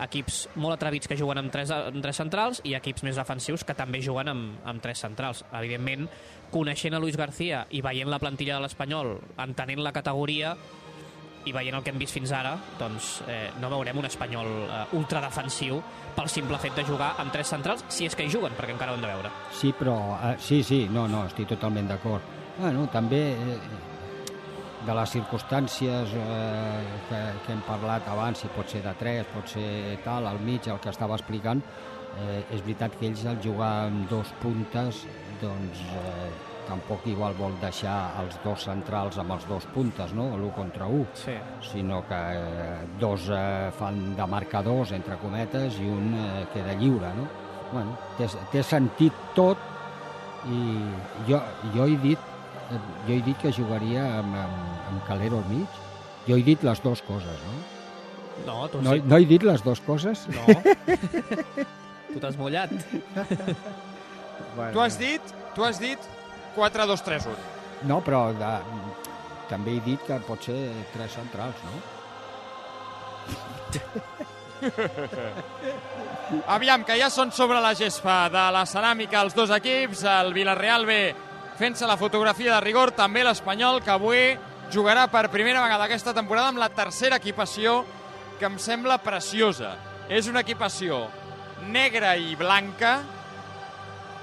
[0.00, 3.76] equips molt atrevits que juguen amb tres, amb tres centrals i equips més defensius que
[3.78, 5.44] també juguen amb, amb tres centrals.
[5.52, 6.08] Evidentment,
[6.50, 10.56] coneixent a Luis García i veient la plantilla de l'Espanyol, entenent la categoria,
[11.48, 14.80] i veient el que hem vist fins ara, doncs eh, no veurem un espanyol eh,
[14.98, 15.80] ultradefensiu
[16.16, 18.92] pel simple fet de jugar amb tres centrals, si és que hi juguen, perquè encara
[18.92, 19.30] ho hem de veure.
[19.56, 19.96] Sí, però...
[20.18, 22.36] Eh, sí, sí, no, no, estic totalment d'acord.
[22.58, 23.56] Bueno, també eh,
[24.86, 29.48] de les circumstàncies eh, que, que hem parlat abans, si pot ser de 3, pot
[29.56, 31.64] ser tal, al mig, el que estava explicant,
[32.18, 35.04] eh, és veritat que ells al jugar amb dos puntes,
[35.40, 36.30] doncs eh,
[36.70, 40.28] tampoc igual vol deixar els dos centrals amb els dos puntes, no?
[40.36, 41.34] l'1 contra 1, sí.
[41.72, 47.10] sinó que eh, dos eh, fan de marcadors, entre cometes, i un eh, queda lliure.
[47.18, 47.26] No?
[47.72, 49.58] Bueno, té, té sentit tot
[50.50, 50.60] i
[51.28, 51.40] jo,
[51.74, 52.30] jo, he dit,
[53.06, 55.82] jo he dit que jugaria amb, amb, amb Calero al mig.
[56.28, 57.58] Jo he dit les dues coses, no?
[58.46, 59.02] No, tu No, sí.
[59.04, 60.22] no he dit les dues coses?
[60.32, 60.46] No.
[62.14, 62.72] tu t'has mullat.
[64.56, 66.06] Bueno, Tu has dit, tu has dit
[66.54, 67.36] 4 2 3 1.
[67.88, 68.52] No, però de,
[69.50, 70.58] també he dit que pot ser
[70.92, 71.80] tres centrals, no?
[76.54, 80.84] Aviam, que ja són sobre la gespa de la ceràmica els dos equips, el Villarreal
[80.86, 81.00] B
[81.60, 84.38] fent-se la fotografia de rigor, també l'Espanyol, que avui
[84.72, 87.84] jugarà per primera vegada aquesta temporada amb la tercera equipació,
[88.38, 89.74] que em sembla preciosa.
[90.08, 91.02] És una equipació
[91.68, 93.02] negra i blanca,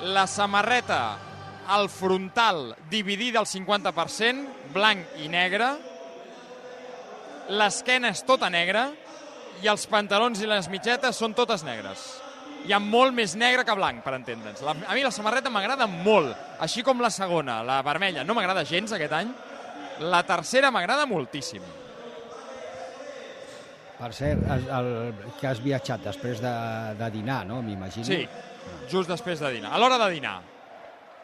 [0.01, 1.26] la samarreta
[1.67, 5.73] al frontal dividida al 50%, blanc i negre,
[7.49, 8.87] l'esquena és tota negra
[9.63, 12.05] i els pantalons i les mitgetes són totes negres.
[12.67, 14.63] Hi ha molt més negre que blanc, per entendre'ns.
[14.65, 18.95] A mi la samarreta m'agrada molt, així com la segona, la vermella, no m'agrada gens
[18.95, 19.31] aquest any.
[20.07, 21.63] La tercera m'agrada moltíssim.
[23.97, 26.51] Per cert, el, el, que has viatjat després de,
[26.99, 27.63] de dinar, no?
[27.65, 28.05] M'imagino.
[28.05, 28.27] Sí,
[28.91, 29.71] just després de dinar.
[29.73, 30.37] A l'hora de dinar.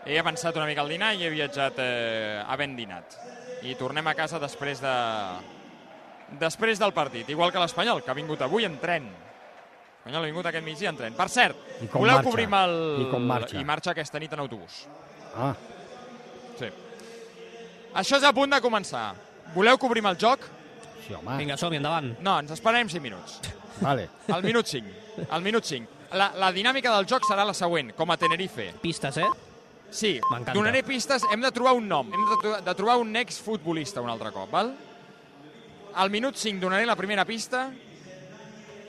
[0.05, 3.17] He avançat una mica al dinar i he viatjat eh, havent dinat.
[3.63, 4.93] I tornem a casa després de,
[6.41, 9.05] després del partit, igual que l'Espanyol, que ha vingut avui en tren.
[9.07, 11.15] L'Espanyol ha vingut aquest migdia en tren.
[11.15, 12.29] Per cert, I com voleu marxa?
[12.29, 12.75] cobrir el...
[13.05, 13.59] I com marxa?
[13.59, 14.83] I marxa aquesta nit en autobús.
[15.35, 15.53] Ah,
[16.53, 16.67] Sí.
[17.97, 19.15] Això és a punt de començar.
[19.55, 20.43] Voleu cobrir el joc?
[21.07, 21.37] sí, home.
[21.39, 22.11] Vinga, som-hi, endavant.
[22.21, 23.39] No, ens esperarem 5 minuts.
[23.81, 24.07] Vale.
[24.31, 25.25] Al minut 5.
[25.29, 25.87] Al minut 5.
[26.13, 28.69] La, la dinàmica del joc serà la següent, com a Tenerife.
[28.83, 29.27] Pistes, eh?
[29.93, 30.53] Sí, M'encanta.
[30.58, 31.23] donaré pistes.
[31.32, 32.10] Hem de trobar un nom.
[32.13, 34.73] Hem de, de trobar un exfutbolista un altre cop, val?
[36.01, 37.67] Al minut 5 donaré la primera pista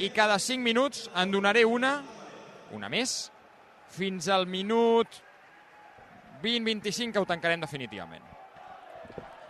[0.00, 1.98] i cada 5 minuts en donaré una,
[2.72, 3.28] una més,
[3.92, 5.20] fins al minut
[6.42, 8.24] 20-25 que ho tancarem definitivament.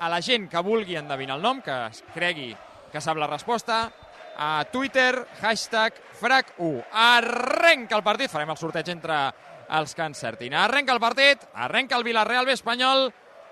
[0.04, 2.50] a la gent que vulgui endevinar el nom, que es cregui
[2.92, 3.86] que sap la resposta,
[4.36, 6.82] a Twitter, hashtag FRAC1.
[6.92, 9.16] Arrenca el partit, farem el sorteig entre
[9.70, 10.54] els que encertin.
[10.54, 13.08] Arrenca el partit, arrenca el Villarreal B espanyol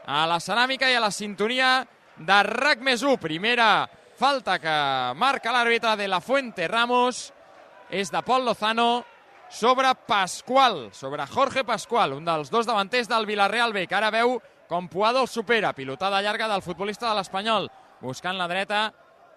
[0.06, 1.86] a la ceràmica i a la sintonia
[2.18, 3.16] de RAC més 1.
[3.22, 4.74] Primera falta que
[5.18, 7.30] marca l'àrbitre de la Fuente Ramos
[7.90, 9.04] és de Pol Lozano
[9.52, 14.38] sobre Pascual, sobre Jorge Pascual, un dels dos davanters del Villarreal B, que ara veu
[14.68, 15.74] com Puado el supera.
[15.76, 17.68] Pilotada llarga del futbolista de l'Espanyol,
[18.00, 18.86] buscant la dreta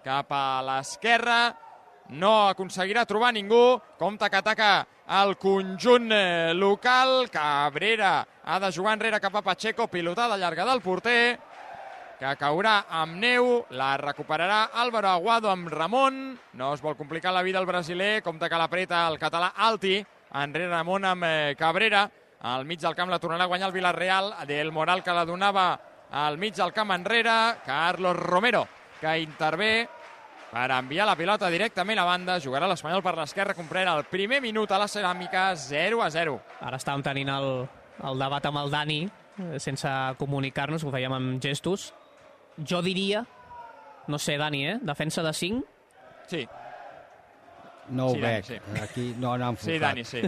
[0.06, 1.56] cap a l'esquerra,
[2.16, 4.70] no aconseguirà trobar ningú, compte que ataca
[5.08, 8.28] el conjunt eh, local, Cabrera.
[8.44, 11.40] Ha de jugar enrere cap a Pacheco, pilotada llarga del porter,
[12.20, 17.44] que caurà amb neu, la recuperarà Álvaro Aguado amb Ramon, no es vol complicar la
[17.44, 20.00] vida el brasiler, compte que l'apreta el català Alti,
[20.34, 22.06] enrere Ramon amb eh, Cabrera,
[22.46, 25.68] al mig del camp la tornarà a guanyar el Villarreal, del Moral que la donava
[26.12, 28.68] al mig del camp enrere, Carlos Romero,
[29.02, 29.88] que intervé
[30.56, 32.38] per enviar la pilota directament a banda.
[32.40, 36.38] Jugarà l'Espanyol per l'esquerra, comprarà el primer minut a la ceràmica, 0 a 0.
[36.64, 37.50] Ara estàvem tenint el,
[38.08, 39.02] el debat amb el Dani,
[39.36, 39.92] eh, sense
[40.22, 41.90] comunicar-nos, ho fèiem amb gestos.
[42.56, 43.26] Jo diria,
[44.08, 44.78] no sé, Dani, eh?
[44.82, 45.66] Defensa de 5?
[46.32, 46.46] Sí.
[47.90, 48.46] No ho Sí, Dani, veig.
[48.48, 48.80] sí.
[48.82, 49.82] Aquí no n'han Sí, focat.
[49.82, 50.22] Dani, sí.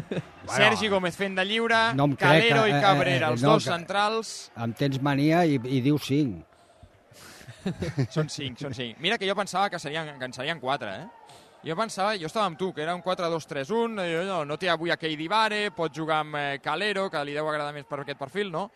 [0.54, 3.42] Sergi Gómez fent de lliure, No em crec Calero que- i eh, Cabrera, eh, els
[3.42, 4.52] no, dos centrals.
[4.58, 6.44] Em tens mania i, i diu 5.
[8.16, 8.98] Són 5, són 5.
[9.04, 11.08] Mira que jo pensava que, serien, que en serien 4, eh?
[11.68, 14.92] Jo pensava, jo estava amb tu, que era un 4-2-3-1, eh, no, no té avui
[14.94, 18.20] a Keidi Vare, pot jugar amb eh, Calero, que li deu agradar més per aquest
[18.20, 18.68] perfil, no?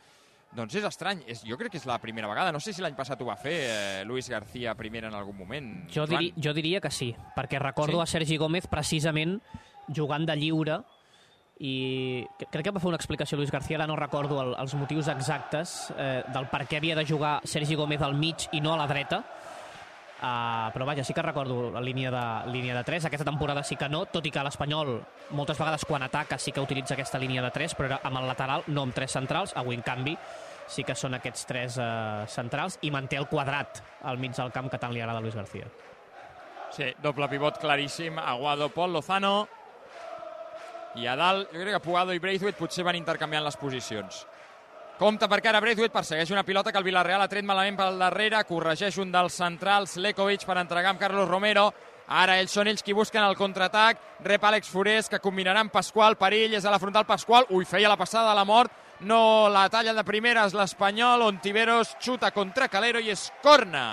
[0.51, 2.51] Doncs és estrany, és, jo crec que és la primera vegada.
[2.51, 5.69] No sé si l'any passat ho va fer eh, Luis García primera en algun moment.
[5.93, 8.03] Jo, diri, jo diria que sí, perquè recordo Sí?
[8.03, 9.37] a Sergi Gómez precisament
[9.87, 10.81] jugant de lliure
[11.61, 14.73] i cre- crec que va fer una explicació Luis García, ara no recordo el, els
[14.75, 18.73] motius exactes eh, del per què havia de jugar Sergi Gómez al mig i no
[18.73, 19.23] a la dreta,
[20.21, 23.05] Uh, però vaja, sí que recordo la línia de, línia de 3.
[23.05, 24.91] Aquesta temporada sí que no, tot i que l'Espanyol
[25.33, 28.27] moltes vegades quan ataca sí que utilitza aquesta línia de 3, però era amb el
[28.29, 29.55] lateral, no amb tres centrals.
[29.57, 30.13] Avui, en canvi,
[30.69, 34.69] sí que són aquests tres uh, centrals i manté el quadrat al mig del camp
[34.69, 35.65] que tant li agrada a Luis García.
[36.69, 39.47] Sí, doble pivot claríssim, Aguado, Pol Lozano.
[40.99, 44.25] I a dalt, jo crec que Pugado i Braithwaite potser van intercanviant les posicions.
[44.99, 48.43] Compte perquè ara Braithwaite persegueix una pilota que el Villarreal ha tret malament pel darrere,
[48.45, 51.71] corregeix un dels centrals, Lekovic, per entregar amb Carlos Romero.
[52.11, 53.97] Ara ells són ells qui busquen el contraatac.
[54.27, 56.17] Rep Àlex Forés, que combinarà amb Pasqual.
[56.19, 57.47] Perill és a la frontal Pasqual.
[57.55, 58.73] Ui, feia la passada de la mort.
[59.07, 61.23] No la talla de primeres l'Espanyol.
[61.31, 63.87] Ontiveros xuta contra Calero i és corna.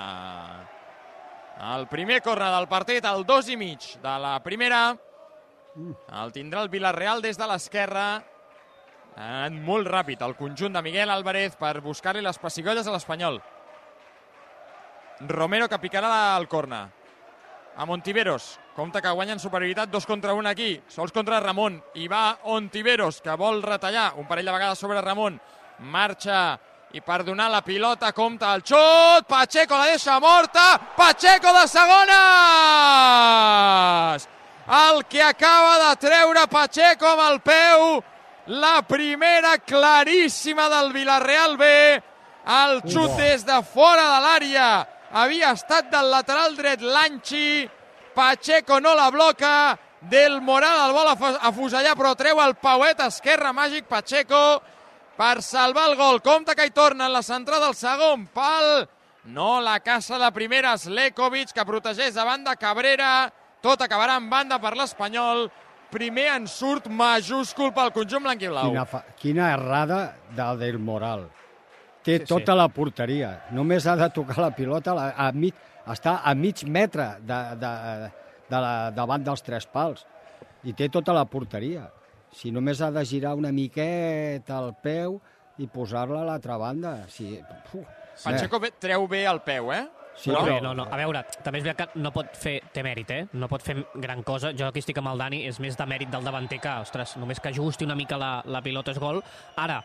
[1.72, 4.96] El primer corna del partit, al dos i mig de la primera.
[5.78, 8.22] El tindrà el Villarreal des de l'esquerra.
[9.18, 13.40] Ha anat molt ràpid el conjunt de Miguel Álvarez per buscar-li les pessigolles a l'Espanyol.
[15.26, 16.88] Romero que picarà el corna.
[17.78, 18.58] A Montiveros.
[18.74, 20.82] Compte que guanyen superioritat dos contra un aquí.
[20.88, 21.82] Sols contra Ramon.
[21.94, 25.40] I va Ontiveros, que vol retallar un parell de vegades sobre Ramon.
[25.78, 26.58] Marxa
[26.94, 29.26] i per donar la pilota compta el xut.
[29.28, 30.78] Pacheco la deixa morta.
[30.96, 32.18] Pacheco de segones!
[34.68, 38.02] El que acaba de treure Pacheco amb el peu.
[38.48, 41.66] La primera claríssima del Villarreal B.
[42.48, 44.68] El xut des de fora de l'àrea.
[45.12, 47.68] Havia estat del lateral dret Lanchi.
[48.14, 49.78] Pacheco no la bloca.
[50.00, 54.62] Del Moral el vol afu- afusellar, però treu el pauet esquerre màgic Pacheco
[55.16, 56.20] per salvar el gol.
[56.22, 58.86] Compte que hi torna en la centrada del segon pal.
[59.24, 63.32] No la caça de primeres Lekovic, que protegeix de banda Cabrera.
[63.64, 65.48] Tot acabarà en banda per l'Espanyol.
[65.88, 68.68] Primer en surt majúscul pel conjunt blanquiblau.
[68.68, 69.00] Quina, fa...
[69.16, 70.00] Quina errada
[70.36, 71.24] del Moral.
[72.04, 72.58] Té Sí, tota sí.
[72.58, 73.30] la porteria.
[73.56, 75.56] Només ha de tocar la pilota a, a mig,
[75.88, 77.72] està a mig metre de, de,
[78.52, 80.04] de la, davant dels tres pals.
[80.68, 81.88] I té tota la porteria.
[82.36, 85.16] Si només ha de girar una miqueta el peu
[85.58, 86.98] i posar-la a l'altra banda.
[87.08, 87.32] Si...
[87.72, 87.86] Uf,
[88.24, 89.86] Pacheco treu bé el peu, eh?
[90.18, 90.84] Sí, no, però- no, no.
[90.90, 93.22] A veure, també és veritat que no pot fer, té mèrit, eh?
[93.38, 94.50] No pot fer gran cosa.
[94.52, 97.38] Jo aquí estic amb el Dani, és més de mèrit del davanter que, ostres, només
[97.40, 99.22] que ajusti una mica la, la pilota és gol.
[99.56, 99.78] Ara,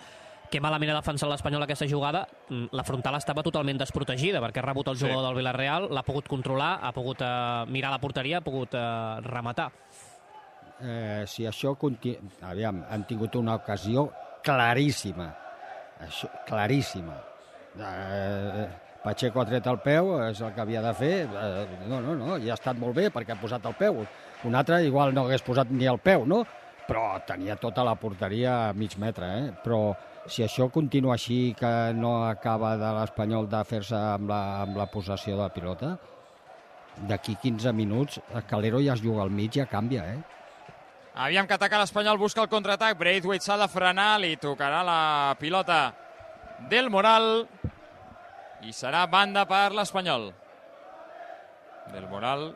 [0.49, 4.65] que malament ha defensat l'Espanyol aquesta jugada, mm, la frontal estava totalment desprotegida, perquè ha
[4.65, 5.05] rebut el Sí.
[5.05, 9.19] jugador del Villarreal, l'ha pogut controlar, ha pogut eh, mirar la porteria, ha pogut eh,
[9.21, 9.71] rematar.
[10.81, 12.17] eh, si això conti...
[12.41, 14.11] Aviam, han tingut una ocasió
[14.43, 15.29] claríssima.
[16.01, 17.15] Això, claríssima.
[17.79, 18.67] Eh,
[19.03, 21.15] Pacheco ha tret el peu, és el que havia de fer.
[21.27, 23.99] Eh, no, no, no, i ha estat molt bé perquè ha posat el peu.
[24.47, 26.43] Un altre igual no hagués posat ni el peu, no?
[26.87, 29.51] Però tenia tota la porteria a mig metre, eh?
[29.63, 29.81] Però
[30.27, 34.87] si això continua així, que no acaba de l'Espanyol de fer-se amb, la, amb la
[34.91, 35.97] possessió de la pilota,
[37.09, 40.21] d'aquí 15 minuts Calero ja es juga al mig, ja canvia, eh?
[41.13, 42.95] Aviam que ataca l'Espanyol, busca el contraatac.
[42.97, 45.83] Braithwaite s'ha de frenar, li tocarà la pilota
[46.71, 47.45] del Moral
[48.67, 50.29] i serà banda per l'Espanyol.
[51.93, 52.47] Del Moral,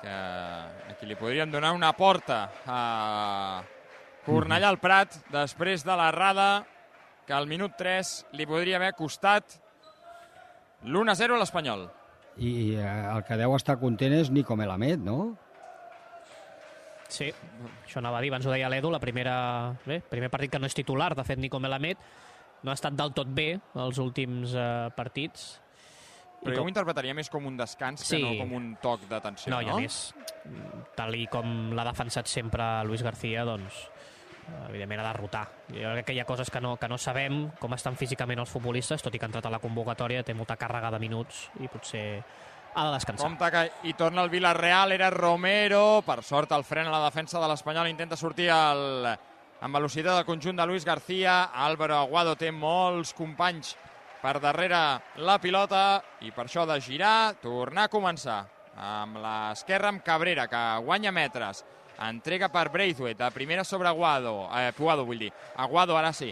[0.00, 0.16] que
[0.92, 2.80] aquí li podríem donar una porta a
[4.26, 6.64] Cornellà al Prat, després de l'errada
[7.26, 9.58] que al minut 3 li podria haver costat
[10.86, 11.88] l'1-0 a l'Espanyol.
[12.36, 15.18] I eh, el que deu estar content és Nico Melamed, no?
[17.08, 17.30] Sí,
[17.84, 19.36] això anava a dir, abans ho deia l'Edu, la primera...
[19.86, 22.02] Bé, primer partit que no és titular, de fet, Nico Melamed,
[22.62, 25.46] no ha estat del tot bé els últims eh, partits.
[26.42, 28.20] Però jo ho interpretaria més com un descans sí.
[28.20, 29.60] que no com un toc d'atenció, no?
[29.60, 29.66] no?
[29.66, 30.00] i a més,
[30.94, 33.86] tal i com l'ha defensat sempre Luis García, doncs,
[34.68, 35.44] evidentment ha de rotar.
[35.72, 38.52] Jo crec que hi ha coses que no, que no sabem, com estan físicament els
[38.52, 41.72] futbolistes, tot i que ha entrat a la convocatòria, té molta càrrega de minuts i
[41.72, 42.06] potser
[42.76, 43.30] ha de descansar.
[43.30, 47.40] Compte que hi torna el Villarreal, era Romero, per sort el fren a la defensa
[47.40, 49.08] de l'Espanyol, intenta sortir el,
[49.66, 53.72] amb velocitat del conjunt de Luis García, Álvaro Aguado té molts companys
[54.22, 54.78] per darrere
[55.26, 58.44] la pilota i per això de girar, tornar a començar
[58.78, 61.64] amb l'esquerra amb Cabrera, que guanya metres,
[61.98, 66.30] entrega per Braithwaite, a primera sobre Aguado, eh, Puado vull dir, Aguado ara sí,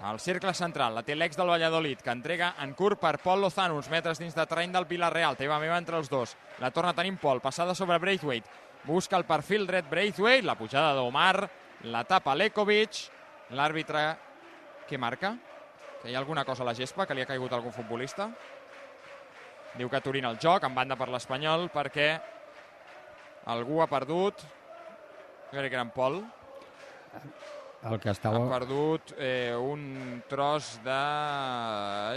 [0.00, 3.76] al cercle central, la té l'ex del Valladolid, que entrega en curt per Pol Lozano,
[3.76, 5.36] uns metres dins de terreny del Villarreal.
[5.36, 6.32] Teva meva entre els dos.
[6.58, 8.50] La torna tenim Pol, passada sobre Braithwaite.
[8.84, 11.48] Busca el perfil dret Braithwaite, la pujada d'Omar,
[11.84, 13.08] la tapa Lekovic.
[13.54, 14.02] L'àrbitre,
[14.88, 15.34] què marca?
[16.00, 18.30] Que hi ha alguna cosa a la gespa, que li ha caigut algun futbolista?
[19.76, 22.08] Diu que aturint el joc, en banda per l'Espanyol, perquè
[23.52, 24.44] algú ha perdut...
[25.52, 26.22] Jo crec que era en Pol.
[27.84, 28.40] El que estava...
[28.40, 31.00] Ha perdut eh, un tros de...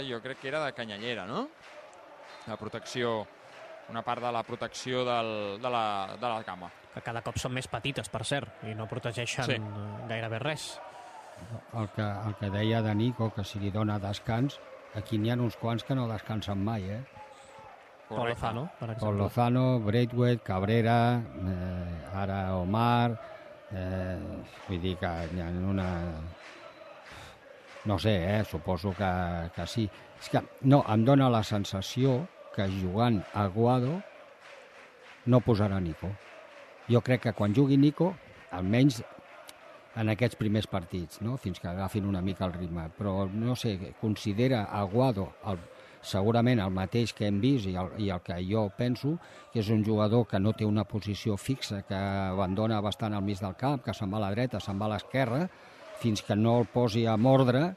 [0.08, 1.44] Jo crec que era de canyallera, no?
[2.48, 3.20] La protecció,
[3.92, 5.84] una part de la protecció del, de, la,
[6.16, 6.72] de la cama.
[6.98, 9.54] Que cada cop són més petites, per cert, i no protegeixen Sí.
[9.54, 10.06] sí.
[10.10, 10.64] gairebé res.
[11.78, 14.56] El que, el que deia de Nico, que si li dona descans,
[14.98, 16.98] aquí n'hi ha uns quants que no descansen mai, eh?
[18.08, 19.04] Pol Lozano, per exemple.
[19.06, 23.14] Pol Lozano, Braithwaite, Cabrera, eh, ara Omar,
[23.70, 24.18] eh,
[24.66, 25.88] vull dir que hi ha una...
[27.84, 29.12] No sé, eh, suposo que,
[29.54, 29.88] que sí.
[30.18, 32.24] És que, no, em dóna la sensació
[32.56, 34.00] que jugant a Guado
[35.26, 36.10] no posarà Nico.
[36.88, 38.14] Jo crec que quan jugui Nico,
[38.50, 39.02] almenys
[39.98, 41.36] en aquests primers partits, no?
[41.36, 42.86] fins que agafin una mica el ritme.
[42.96, 45.58] Però, no sé, considera Aguado el,
[46.02, 49.16] segurament el mateix que hem vist i el, i el que jo penso,
[49.52, 53.42] que és un jugador que no té una posició fixa, que abandona bastant al mig
[53.42, 55.46] del camp, que se'n va a la dreta, se'n va a l'esquerra,
[55.98, 57.72] fins que no el posi a mordre,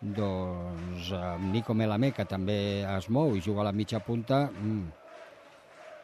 [0.00, 4.84] doncs amb Nico Melamé, que també es mou i juga a la mitja punta, mm,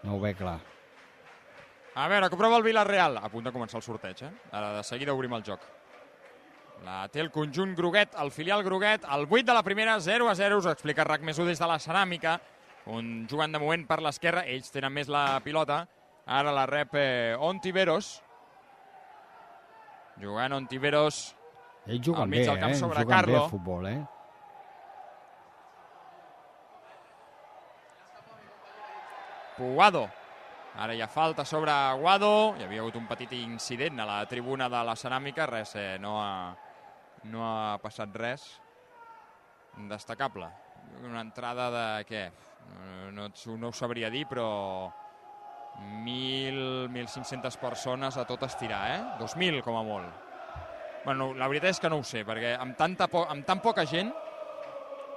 [0.05, 0.61] no ho veig clar.
[1.97, 3.17] A veure, que prova el Villarreal.
[3.25, 4.33] A punt de començar el sorteig, eh?
[4.53, 5.63] Ara de seguida obrim el joc.
[6.85, 10.35] La té el conjunt Groguet, el filial Groguet, el 8 de la primera, 0 a
[10.37, 12.35] 0, us explica RAC més 1 des de la ceràmica,
[12.93, 15.87] on jugant de moment per l'esquerra, ells tenen més la pilota,
[16.27, 18.11] ara la rep eh, Ontiveros,
[20.21, 21.23] jugant Ontiveros
[21.87, 22.79] Ells juguen al mig bé, del camp eh?
[22.79, 23.41] sobre juguen Carlo.
[23.41, 24.05] bé futbol, eh?
[29.57, 30.26] Puado.
[30.77, 32.55] Ara hi ha falta sobre Aguado.
[32.59, 35.47] Hi havia hagut un petit incident a la tribuna de la ceràmica.
[35.49, 36.53] Res, eh, no, ha,
[37.33, 38.45] no ha passat res
[39.89, 40.51] destacable.
[41.05, 42.27] Una entrada de què?
[43.15, 44.47] No, no, no ho sabria dir, però
[45.81, 49.01] 1.000, 1.500 persones a tot estirar, eh?
[49.21, 50.23] 2.000 com a molt.
[51.07, 53.85] Bueno, la veritat és que no ho sé, perquè amb, tanta po amb tan poca
[53.87, 54.11] gent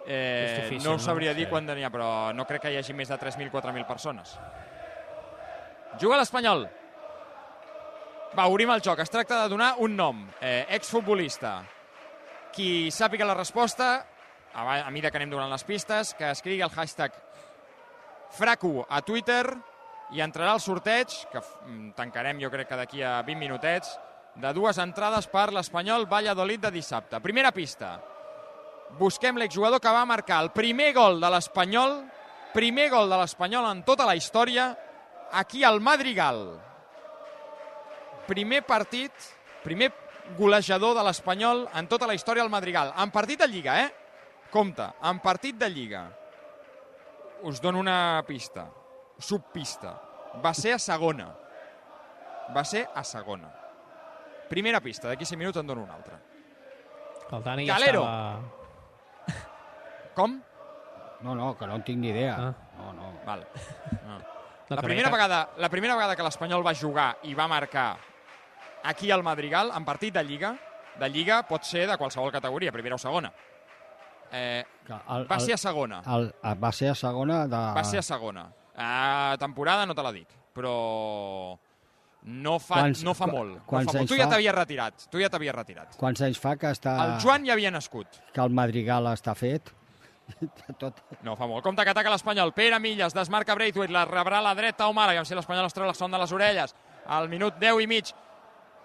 [0.05, 1.03] eh, difícil, no ho no?
[1.03, 1.49] sabria dir Sí.
[1.49, 4.37] quan n'hi ha, però no crec que hi hagi més de 3.000, 4.000 persones.
[5.97, 6.67] Juga l'Espanyol.
[8.37, 8.99] Va, obrim el joc.
[9.01, 10.21] Es tracta de donar un nom.
[10.41, 11.63] Eh, exfutbolista.
[12.53, 13.89] Qui sàpiga la resposta,
[14.53, 17.15] a, a mesura que anem donant les pistes, que escrigui el hashtag
[18.37, 19.43] FRACU a Twitter
[20.13, 23.97] i entrarà al sorteig, que mm, tancarem jo crec que d'aquí a 20 minutets,
[24.39, 27.19] de dues entrades per l'Espanyol Valladolid de dissabte.
[27.21, 27.97] Primera pista.
[28.97, 31.99] Busquem l'exjugador que va marcar el primer gol de l'Espanyol,
[32.53, 34.71] primer gol de l'Espanyol en tota la història,
[35.31, 36.59] aquí al Madrigal.
[38.27, 39.11] Primer partit,
[39.63, 39.91] primer
[40.37, 42.93] golejador de l'Espanyol en tota la història al Madrigal.
[42.97, 43.89] En partit de Lliga, eh?
[44.51, 46.07] Compte, en partit de Lliga.
[47.43, 48.67] Us dono una pista,
[49.17, 49.95] subpista.
[50.43, 51.29] Va ser a segona.
[52.55, 53.49] Va ser a segona.
[54.49, 56.19] Primera pista, d'aquí 5 minuts en dono una altra.
[57.31, 58.01] El Dani Calero.
[58.03, 58.57] ja estava...
[60.17, 60.41] Com?
[61.21, 62.35] No, no, que no en tinc ni idea.
[62.39, 62.53] Ah.
[62.77, 63.13] No, no.
[63.25, 63.45] Val.
[64.07, 64.19] No.
[64.69, 67.97] No, La que primera, vegada, la primera vegada que l'Espanyol va jugar i va marcar
[68.83, 70.51] aquí al Madrigal, en partit de Lliga,
[70.99, 73.31] de Lliga pot ser de qualsevol categoria, primera o segona.
[74.31, 76.03] Eh, El, va ser a segona.
[76.05, 77.63] El, el, va ser a segona de...
[77.79, 78.45] Va ser a segona.
[78.77, 81.57] A temporada no te la dic, però
[82.29, 83.55] no fa, Quants- no fa molt.
[83.57, 84.11] No quants fa molt.
[84.11, 85.07] Tu ja t'havies retirat.
[85.09, 85.97] Tu ja t'havies retirat.
[85.97, 86.93] Quants anys fa que està...
[87.07, 88.21] El Joan ja havia nascut.
[88.35, 89.73] Que el Madrigal està fet?
[90.81, 91.01] Tot...
[91.25, 91.63] No fa molt.
[91.65, 92.53] Compte que ataca l'Espanyol.
[92.55, 95.09] Pere Milles desmarca Braithwaite, la rebrà a la dreta Omar.
[95.09, 96.75] Aviam si l'Espanyol es treu la son de les orelles.
[97.07, 98.11] Al minut 10 i mig.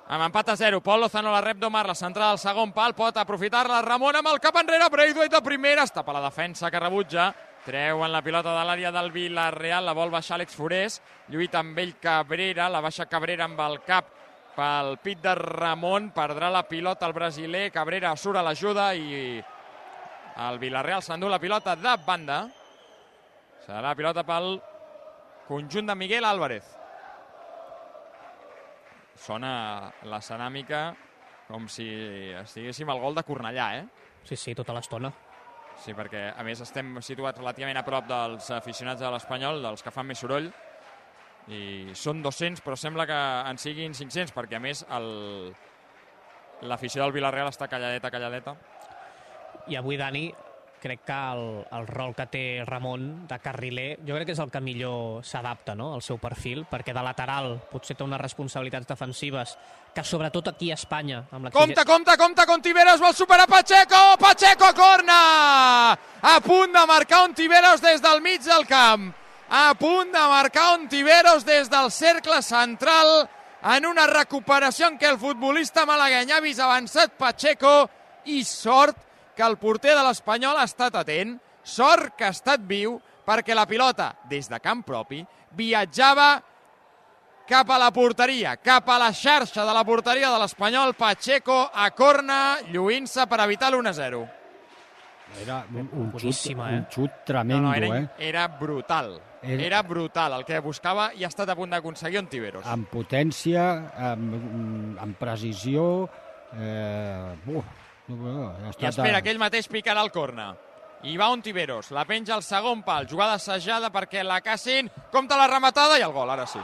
[0.05, 0.83] Amb empat a 0.
[0.85, 1.87] Pol Lozano la rep d'Omar.
[1.89, 2.95] La centrada al segon pal.
[2.97, 3.81] Pot aprofitar-la.
[3.87, 4.91] Ramon amb el cap enrere.
[4.93, 5.85] Braithwaite de primera.
[5.85, 7.31] Es tapa la defensa que rebutja.
[7.65, 9.87] Treuen la pilota de l'àrea del Villarreal.
[9.87, 11.01] La vol baixar Àlex Forés.
[11.33, 12.69] Lluita amb ell Cabrera.
[12.69, 14.13] La baixa Cabrera amb el cap
[14.55, 16.11] pel pit de Ramon.
[16.13, 17.71] Perdrà la pilota el brasiler.
[17.73, 19.41] Cabrera surt a l'ajuda i
[20.37, 22.39] el Villarreal s'endú la pilota de banda.
[23.65, 24.57] Serà la pilota pel
[25.49, 26.65] conjunt de Miguel Álvarez.
[29.15, 30.89] Sona la ceràmica
[31.49, 31.87] com si
[32.41, 33.85] estiguéssim al gol de Cornellà, eh?
[34.25, 35.11] Sí, sí, tota l'estona.
[35.85, 39.93] Sí, perquè a més estem situats relativament a prop dels aficionats de l'Espanyol, dels que
[39.93, 40.49] fan més soroll,
[41.53, 43.17] i són 200, però sembla que
[43.51, 45.53] en siguin 500, perquè a més el-
[46.63, 48.55] l'afició del Villarreal està calladeta, calladeta.
[49.69, 50.27] I avui, Dani,
[50.85, 54.51] crec que el, el rol que té Ramon de carriler, jo crec que és el
[54.53, 55.95] que millor s'adapta no?
[55.97, 59.55] al seu perfil, perquè de lateral potser té unes responsabilitats defensives
[59.95, 61.23] que sobretot aquí a Espanya...
[61.33, 64.03] Amb Compte, compte, compte, Contiveros vol superar Pacheco!
[64.21, 65.21] Pacheco corna!
[66.21, 69.09] A punt de marcar Ontiveros des del mig del camp.
[69.49, 73.25] A punt de marcar Ontiveros des del cercle central
[73.73, 77.77] en una recuperació en què el futbolista malagueny ha vist avançat Pacheco
[78.29, 79.01] i sort
[79.37, 83.67] que el porter de l'Espanyol ha estat atent, sort que ha estat viu, perquè la
[83.67, 85.23] pilota, des de camp propi,
[85.57, 86.43] viatjava
[87.49, 91.91] cap a la porteria, cap a la xarxa de la porteria de l'Espanyol, Pacheco a
[91.93, 94.25] corna, lluint-se per evitar l'1-0.
[95.43, 96.55] Era un, un, xut, eh?
[96.55, 98.09] un xut tremendo, no, era, eh?
[98.19, 99.17] era brutal.
[99.43, 99.83] Era- Era...
[99.83, 102.65] brutal el que buscava i ha estat a punt d'aconseguir Ontiveros.
[102.65, 103.65] Amb potència,
[104.13, 106.09] amb, amb precisió...
[106.55, 107.65] Eh, uf,
[108.09, 110.53] no, ha I estat espera, que ell mateix picarà el corna.
[111.05, 115.49] I va Ontiveros, la penja al segon pal, jugada assajada perquè la Cassin compta la
[115.51, 116.61] rematada i el gol, ara sí.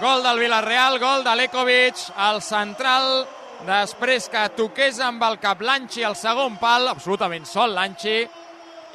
[0.00, 3.26] Gol del Villarreal, gol de Lekovic, al central,
[3.66, 8.18] després que toqués amb el cap l'Anchi al segon pal, absolutament sol l'Anchi,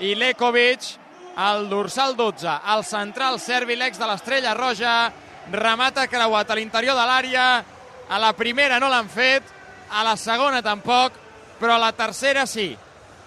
[0.04, 0.92] i Lekovic,
[1.40, 4.96] el dorsal 12, al central servi l'ex de l'Estrella Roja,
[5.52, 7.48] remata creuat a l'interior de l'àrea,
[8.12, 9.61] a la primera no l'han fet,
[9.92, 11.18] a la segona tampoc,
[11.60, 12.72] però a la tercera sí.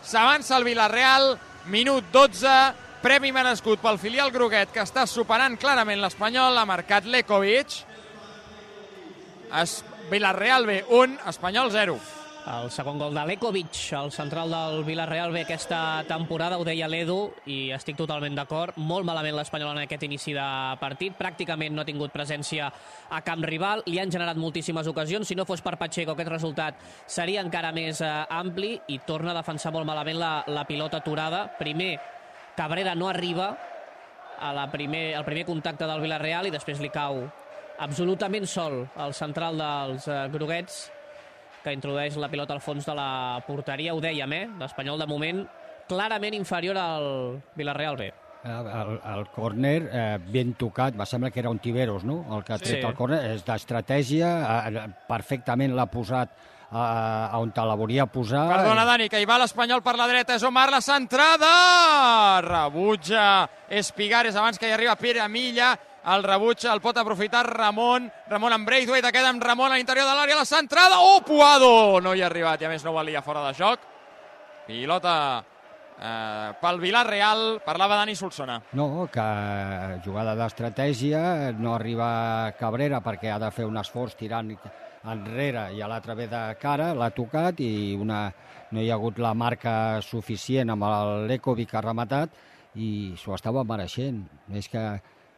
[0.04, 1.34] S'avança el Villarreal,
[1.70, 2.56] minut 12,
[3.04, 7.82] premi merescut pel filial groguet que està superant clarament l'Espanyol, ha marcat Lekovic.
[9.60, 9.82] Es...
[10.04, 11.94] Villarreal B, 1, Espanyol 0.
[12.44, 17.30] El segon gol de Lekovic, el central del Villarreal B aquesta temporada, ho deia l'Edu,
[17.48, 18.76] i estic totalment d'acord.
[18.76, 20.44] Molt malament l'Espanyol en aquest inici de
[20.76, 21.14] partit.
[21.16, 22.66] Pràcticament no ha tingut presència
[23.08, 23.80] a camp rival.
[23.88, 25.24] Li han generat moltíssimes ocasions.
[25.24, 29.38] Si no fos per Pacheco, aquest resultat seria encara més eh, ampli i torna a
[29.38, 31.46] defensar molt malament la, la pilota aturada.
[31.56, 31.94] Primer,
[32.58, 33.54] Cabrera no arriba
[34.36, 37.22] a la primer, al primer contacte del Villarreal i després li cau
[37.80, 40.84] absolutament sol el central dels eh, groguets
[41.64, 44.44] que introdueix la pilota al fons de la porteria, ho dèiem, eh?
[44.60, 45.40] L'Espanyol, de moment,
[45.88, 47.08] clarament inferior al
[47.56, 48.10] Villarreal B.
[48.44, 52.26] El, el córner eh, ben tocat, va sembla que era un Tiveros, no?
[52.36, 52.86] El que ha tret Sí.
[52.86, 54.34] el córner és d'estratègia,
[54.68, 56.34] eh, perfectament l'ha posat
[56.68, 58.44] eh, on te la volia posar.
[58.52, 60.36] Perdona, Dani, que hi va l'Espanyol per la dreta.
[60.36, 61.54] És Omar la centrada!
[62.44, 65.72] Rebutja Espigares abans que hi arriba Pere Milla.
[66.04, 68.10] El rebutja, el pot aprofitar Ramon.
[68.28, 70.36] Ramon amb Braithwaite, queda amb Ramon a l'interior de l'àrea.
[70.36, 71.00] La centrada!
[71.00, 72.00] Oh, Puado!
[72.04, 73.86] No hi ha arribat i a més no valia fora de joc.
[74.66, 77.44] Pilota eh, pel Villarreal.
[77.64, 78.58] Parlava Dani Solsona.
[78.76, 79.24] No, que
[80.04, 84.52] jugada d'estratègia, no arriba Cabrera perquè ha de fer un esforç tirant
[85.08, 88.26] enrere i a l'altre ve de cara, l'ha tocat i una,
[88.72, 90.84] no hi ha hagut la marca suficient amb
[91.28, 92.36] l'Ecovic que ha rematat
[92.76, 94.24] i s'ho estava mereixent.
[94.52, 94.84] És que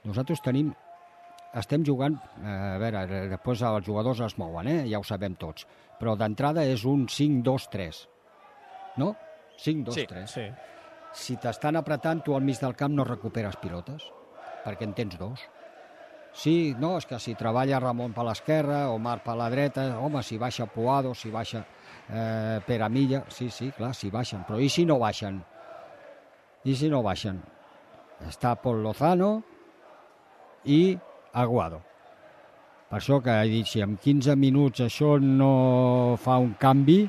[0.07, 0.73] nosaltres tenim
[1.57, 4.85] estem jugant, eh, a veure, després els jugadors es mouen, eh?
[4.91, 5.67] ja ho sabem tots,
[6.01, 8.03] però d'entrada és un 5-2-3,
[9.01, 9.15] no?
[9.63, 10.27] 5-2-3.
[10.29, 10.47] Sí.
[11.17, 14.05] Si t'estan apretant, tu al mig del camp no recuperes pilotes,
[14.67, 15.47] perquè en tens dos.
[16.37, 20.37] Sí, no, és que si treballa Ramon per l'esquerra, Omar per la dreta, home, si
[20.37, 21.63] baixa Puado, si baixa
[22.11, 25.41] eh, Pere Milla, sí, sí, clar, si baixen, però i si no baixen?
[26.69, 27.41] I si no baixen?
[28.29, 29.39] Està Pol Lozano
[30.67, 30.97] i
[31.33, 31.83] Aguado.
[32.87, 37.01] Per això que he dit, si en 15 minuts això no fa un canvi,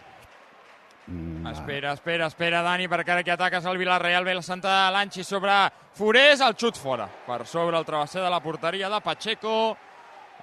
[1.08, 4.94] mm, Espera, espera, espera, Dani, perquè ara que ataques el Villarreal, ve la sentada de
[4.94, 5.54] l'Anxi sobre
[5.94, 7.08] Forés, el xut fora.
[7.26, 9.78] Per sobre el travesser de la porteria de Pacheco.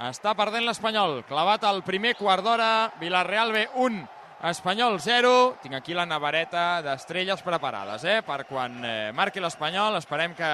[0.00, 1.22] Està perdent l'Espanyol.
[1.28, 2.92] Clavat al primer quart d'hora.
[2.98, 4.08] Villarreal ve 1,
[4.50, 5.56] Espanyol 0.
[5.62, 8.22] Tinc aquí la navareta d'estrelles preparades, eh?
[8.26, 10.50] Per quan eh, marqui l'Espanyol, esperem que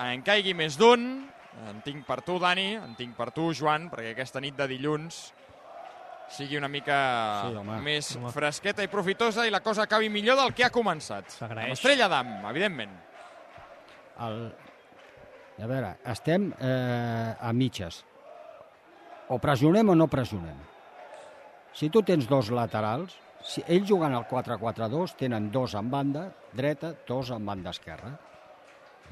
[0.00, 1.31] en caigui més d'un.
[1.68, 5.18] En tinc per tu, Dani, en tinc per tu, Joan, perquè aquesta nit de dilluns
[6.32, 6.96] sigui una mica
[7.44, 7.76] Sí, home.
[7.84, 8.30] més Home.
[8.32, 11.28] fresqueta i profitosa i la cosa acabi millor del que ha començat.
[11.28, 11.66] S'agraeix.
[11.68, 12.94] Amb Estrella d'Am, evidentment.
[14.26, 14.38] el...
[15.62, 18.00] a veure, estem eh, a mitges.
[19.28, 20.56] O pressionem o no pressionem.
[21.72, 26.94] Si tu tens dos laterals, si ells juguen al 4-4-2, tenen dos en banda dreta,
[27.06, 28.16] dos en banda esquerra.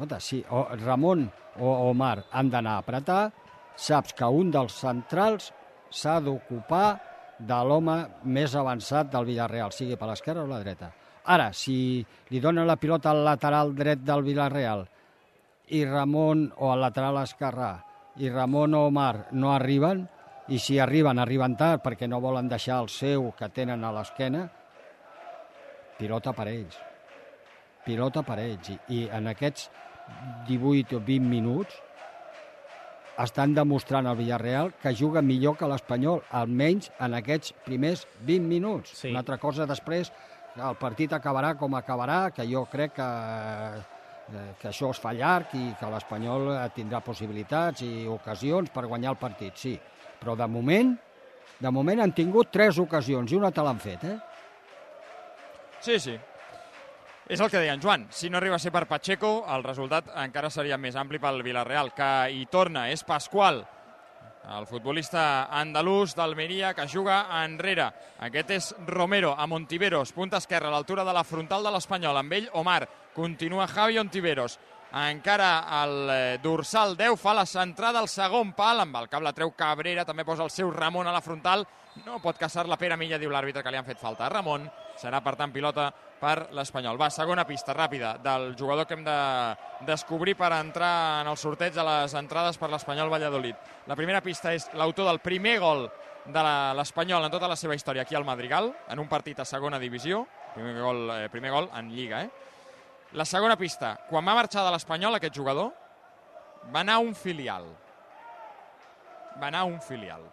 [0.00, 1.26] Escolta, si o Ramon
[1.60, 3.32] o Omar han d'anar a apretar,
[3.76, 5.50] saps que un dels centrals
[5.92, 6.96] s'ha d'ocupar
[7.36, 10.88] de l'home més avançat del Villarreal, sigui per l'esquerra o la dreta.
[11.28, 12.00] Ara, si
[12.32, 14.86] li donen la pilota al lateral dret del Villarreal
[15.68, 17.74] i Ramon, o al lateral esquerrà,
[18.16, 20.06] i Ramon o Omar no arriben,
[20.48, 24.46] i si arriben, arriben tard perquè no volen deixar el seu que tenen a l'esquena,
[26.00, 26.80] pilota per ells.
[27.84, 28.72] Pilota per ells.
[28.72, 29.68] I, I en aquests
[30.48, 31.78] 18 o 20 minuts
[33.20, 38.94] estan demostrant al Villarreal que juga millor que l'Espanyol, almenys en aquests primers 20 minuts.
[38.96, 39.10] Sí.
[39.10, 40.12] Una altra cosa després,
[40.56, 43.10] el partit acabarà com acabarà, que jo crec que,
[44.32, 48.86] eh, que això es fa llarg i que l'Espanyol eh, tindrà possibilitats i ocasions per
[48.86, 49.76] guanyar el partit, sí.
[50.20, 50.96] Però de moment,
[51.60, 54.18] de moment han tingut tres ocasions i una te l'han fet, eh?
[55.80, 56.18] Sí, sí.
[57.30, 58.08] És el que deia en Joan.
[58.10, 61.92] Si no arriba a ser per Pacheco, el resultat encara seria més ampli pel Villarreal,
[61.94, 62.88] que hi torna.
[62.90, 63.60] És Pasqual,
[64.50, 67.86] el futbolista andalús d'Almeria, que juga enrere.
[68.26, 72.18] Aquest és Romero, a Montiveros, punta esquerra, a l'altura de la frontal de l'Espanyol.
[72.18, 72.80] Amb ell, Omar.
[73.14, 74.58] Continua Javi Ontiveros.
[74.90, 75.52] Encara
[75.84, 79.54] el eh, dorsal 10 fa la centrada al segon pal, amb el cap la treu
[79.54, 81.62] Cabrera, també posa el seu Ramon a la frontal.
[82.02, 84.66] No pot caçar la Pere Milla, diu l'àrbitre, que li han fet falta Ramon.
[84.98, 86.98] Serà, per tant, pilota per l'Espanyol.
[87.00, 89.16] Va, segona pista ràpida del jugador que hem de
[89.88, 93.56] descobrir per entrar en el sorteig de les entrades per l'Espanyol Valladolid.
[93.88, 95.86] La primera pista és l'autor del primer gol
[96.26, 96.42] de
[96.76, 100.26] l'Espanyol en tota la seva història aquí al Madrigal, en un partit a segona divisió,
[100.54, 102.30] primer gol, eh, primer gol en Lliga, eh?
[103.12, 105.72] La segona pista, quan va marxar de l'Espanyol aquest jugador,
[106.70, 107.64] va anar a un filial.
[109.40, 110.28] Va anar a un filial.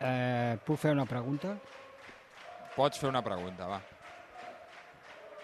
[0.00, 1.54] eh puc fer una pregunta?
[2.74, 3.80] Pots fer una pregunta, va.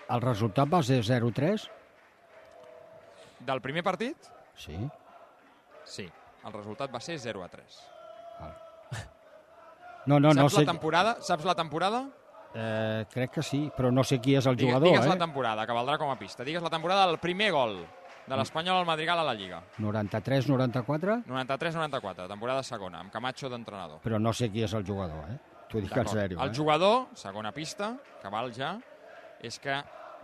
[0.08, 1.68] El resultat va ser 0-3?
[3.48, 4.16] Del primer partit?
[4.56, 4.76] Sí.
[5.84, 6.08] Sí.
[6.44, 7.78] El resultat va ser 0 a 3.
[10.06, 10.60] No, no, saps no sé...
[10.64, 11.16] la temporada?
[11.20, 12.06] Saps la temporada?
[12.54, 15.08] Eh, crec que sí, però no sé qui és el Digue- jugador, digues eh?
[15.10, 16.44] la temporada, que valdrà com a pista.
[16.48, 17.82] Digues la temporada del primer gol
[18.28, 19.60] de l'Espanyol al Madrigal a la Lliga.
[19.78, 24.00] 93-94, 93-94, temporada segona, amb Camacho d'entrenador.
[24.04, 25.38] però no sé qui és el jugador, eh?
[25.68, 26.54] T'ho dic en sèrio, El eh?
[26.56, 27.92] jugador, segona pista,
[28.22, 28.78] que val ja,
[29.42, 29.76] és que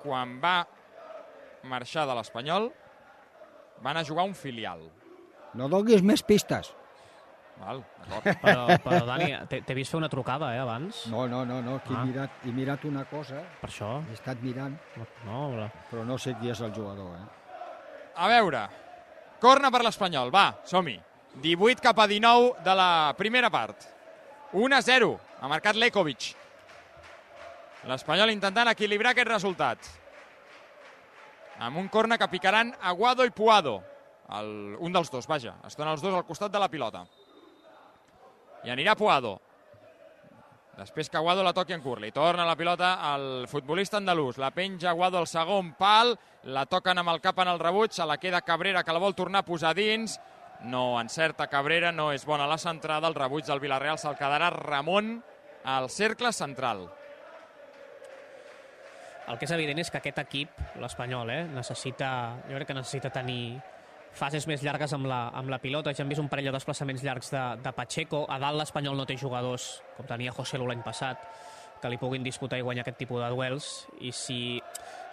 [0.03, 0.65] quan va
[1.65, 2.71] marxar de l'Espanyol
[3.85, 4.83] va anar a jugar un filial.
[5.55, 6.73] No donis més pistes.
[7.61, 7.85] Val.
[8.43, 11.05] Però, però Dani, t'he t'he vist fer una trucada, eh, abans.
[11.07, 12.03] No, no, no, no que Ah.
[12.03, 14.03] he, mirat, he mirat una cosa, Per això?
[14.11, 15.07] he estat mirant, No,
[15.55, 15.69] però...
[15.91, 17.29] però no sé qui és el jugador, eh?
[18.17, 18.65] A veure,
[19.41, 20.99] corna per l'Espanyol, va, som-hi.
[21.43, 23.87] 18 cap a 19 de la primera part.
[24.53, 26.35] 1 a 0, ha marcat Lekovic.
[27.85, 29.89] L'Espanyol intentant equilibrar aquest resultat.
[31.61, 33.82] Amb un corna que picaran Aguado i Puado.
[34.35, 35.59] El, un dels dos, vaja.
[35.68, 37.05] Estan els dos al costat de la pilota.
[38.64, 39.37] I anirà Puado.
[40.78, 42.01] Després que Aguado la toqui en curt.
[42.03, 44.41] Li torna la pilota al futbolista andalús.
[44.41, 46.16] La penja Aguado al segon pal.
[46.57, 47.93] La toquen amb el cap en el rebuig.
[47.93, 50.18] Se la queda Cabrera, que la vol tornar a posar dins.
[50.64, 53.12] No encerta Cabrera, no és bona la centrada.
[53.12, 55.18] El rebuig del Villarreal se'l quedarà Ramon
[55.68, 56.89] al cercle central.
[59.25, 62.11] El que és evident és que aquest equip, l'Espanyol, eh, necessita,
[62.45, 63.57] jo crec que necessita tenir
[64.14, 65.95] fases més llargues amb la, amb la pilota.
[65.97, 68.25] Ja hem vist un parell de desplaçaments llargs de, de Pacheco.
[68.29, 71.25] A dalt l'Espanyol no té jugadors, com tenia José Lu l'any passat,
[71.81, 73.72] que li puguin disputar i guanyar aquest tipus de duels.
[74.01, 74.39] I si...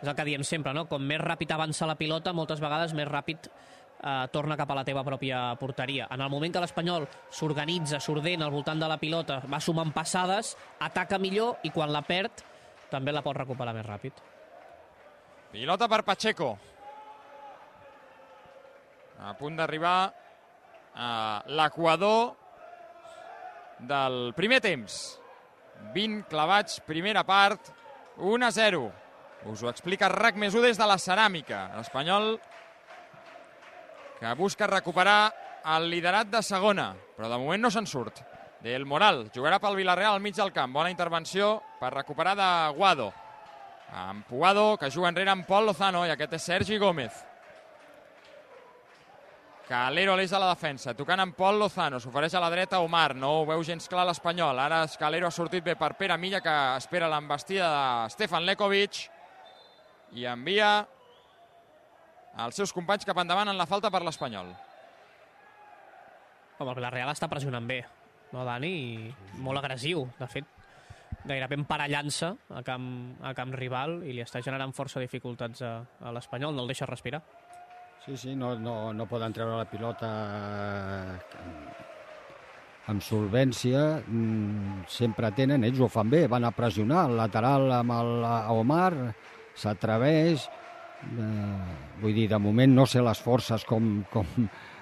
[0.02, 0.88] És el que diem sempre, no?
[0.90, 4.86] Com més ràpid avança la pilota, moltes vegades més ràpid eh, torna cap a la
[4.86, 6.08] teva pròpia porteria.
[6.12, 10.56] En el moment que l'Espanyol s'organitza, s'ordena al voltant de la pilota, va sumant passades,
[10.80, 12.44] ataca millor i quan la perd
[12.92, 14.20] també la pot recuperar més ràpid.
[15.52, 16.52] Pilota per Pacheco.
[19.22, 19.98] A punt d'arribar
[20.96, 21.10] a
[21.48, 22.32] l'equador
[23.80, 24.98] del primer temps.
[25.96, 27.72] 20 clavats, primera part,
[28.18, 28.82] 1 a 0.
[29.52, 31.64] Us ho explica RAC més 1 des de la ceràmica.
[31.78, 32.36] L'Espanyol
[34.20, 35.34] que busca recuperar
[35.76, 38.22] el liderat de segona, però de moment no se'n surt.
[38.62, 40.74] Del Moral jugarà pel Villarreal al mig del camp.
[40.74, 43.12] Bona intervenció per recuperar de Guado.
[43.92, 47.12] Amb Puado, que juga enrere amb Pol Lozano, i aquest és Sergi Gómez.
[49.68, 53.16] Calero a l'eix de la defensa, tocant amb Pol Lozano, s'ofereix a la dreta Omar,
[53.16, 54.60] no ho veu gens clar l'Espanyol.
[54.60, 59.00] Ara Calero ha sortit bé per Pere Milla, que espera l'embestida de Stefan Lekovic
[60.20, 60.86] i envia
[62.46, 64.54] els seus companys cap endavant en la falta per l'Espanyol.
[66.60, 67.80] Home, el Villarreal està pressionant bé,
[68.32, 68.74] no, Dani?
[69.44, 70.48] Molt agressiu, de fet,
[71.28, 72.88] gairebé emparellant-se a camp,
[73.22, 76.90] a camp rival i li està generant força dificultats a, a l'Espanyol, no el deixa
[76.90, 77.22] respirar.
[78.06, 80.10] Sí, sí, no, no, no poden treure la pilota
[82.90, 87.94] amb solvència, mm, sempre tenen, ells ho fan bé, van a pressionar, el lateral amb
[87.94, 88.26] el
[88.58, 89.14] Omar,
[89.54, 90.48] s'atreveix,
[91.06, 94.26] eh, vull dir, de moment no sé les forces com, com,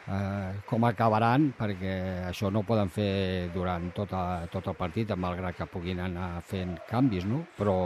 [0.10, 1.93] eh, com acabaran, perquè
[2.30, 6.32] això no ho poden fer durant tot, a, tot el partit, malgrat que puguin anar
[6.45, 7.43] fent canvis, no?
[7.57, 7.78] Però,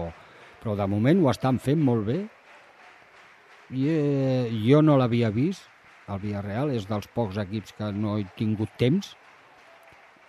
[0.61, 2.21] però de moment ho estan fent molt bé,
[3.73, 5.69] i, eh, jo no l'havia vist,
[6.11, 9.13] el Villarreal, és dels pocs equips que no he tingut temps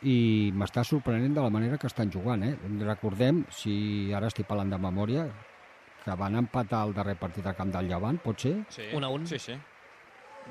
[0.04, 2.44] i m'està sorprenent de la manera que estan jugant.
[2.44, 2.54] Eh?
[2.84, 5.26] Recordem, si ara estic parlant de memòria,
[6.04, 8.58] que van empatar el darrer partit al camp del Llevant, pot ser?
[8.68, 9.26] Sí, un a un.
[9.26, 9.56] Sí, sí.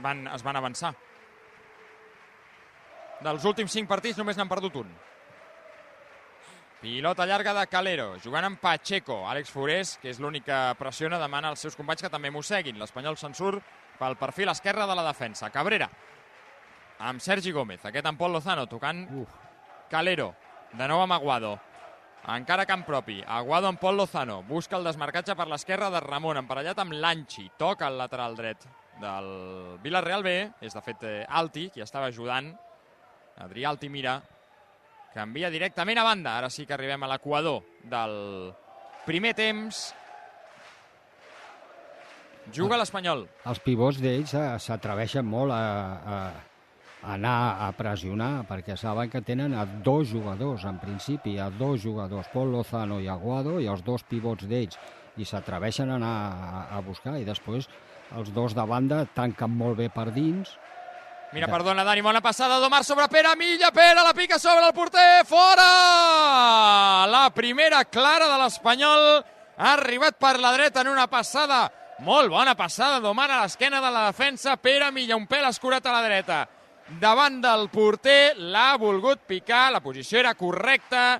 [0.02, 0.96] Van, es van avançar.
[3.24, 4.90] Dels últims cinc partits només n'han perdut un.
[6.84, 9.22] Pilota llarga de Calero, jugant amb Pacheco.
[9.32, 12.76] Àlex Forés, que és l'únic que pressiona, demana als seus companys que també mosseguin.
[12.82, 13.64] L'Espanyol se'n surt
[14.00, 15.48] pel perfil esquerre de la defensa.
[15.54, 15.88] Cabrera,
[17.00, 17.86] amb Sergi Gómez.
[17.88, 19.38] Aquest amb Pol Lozano, tocant Uf.
[19.90, 20.34] Calero.
[20.74, 21.54] De nou amb Aguado.
[22.34, 23.22] Encara camp propi.
[23.24, 24.42] Aguado amb Pol Lozano.
[24.44, 27.48] Busca el desmarcatge per l'esquerra de Ramon, emparellat amb Lanchi.
[27.58, 28.68] Toca el lateral dret
[29.00, 30.36] del Villarreal B.
[30.60, 32.52] És, de fet, eh, Alti, qui estava ajudant.
[33.42, 34.20] Adrià Altimira,
[35.14, 36.38] que envia directament a banda.
[36.38, 38.16] Ara sí que arribem a l'equador del
[39.06, 39.92] primer temps.
[42.54, 43.28] Juga l'Espanyol.
[43.48, 45.62] Els pivots d'ells eh, s'atreveixen molt a,
[46.04, 46.18] a
[47.04, 52.30] anar a pressionar, perquè saben que tenen a dos jugadors, en principi, a dos jugadors,
[52.32, 54.80] Pol Lozano i Aguado, i els dos pivots d'ells,
[55.20, 57.68] i s'atreveixen a anar a, a buscar, i després
[58.16, 60.56] els dos de banda tanquen molt bé per dins,
[61.34, 65.26] Mira, perdona, Dani, bona passada d'Omar sobre Pere Milla, Pere la pica sobre el porter,
[65.26, 67.08] fora!
[67.10, 69.06] La primera clara de l'Espanyol
[69.58, 71.64] ha arribat per la dreta en una passada,
[72.06, 75.96] molt bona passada d'Omar a l'esquena de la defensa, Pere Milla, un pèl escurat a
[75.96, 76.44] la dreta.
[77.02, 81.18] Davant del porter, l'ha volgut picar, la posició era correcta,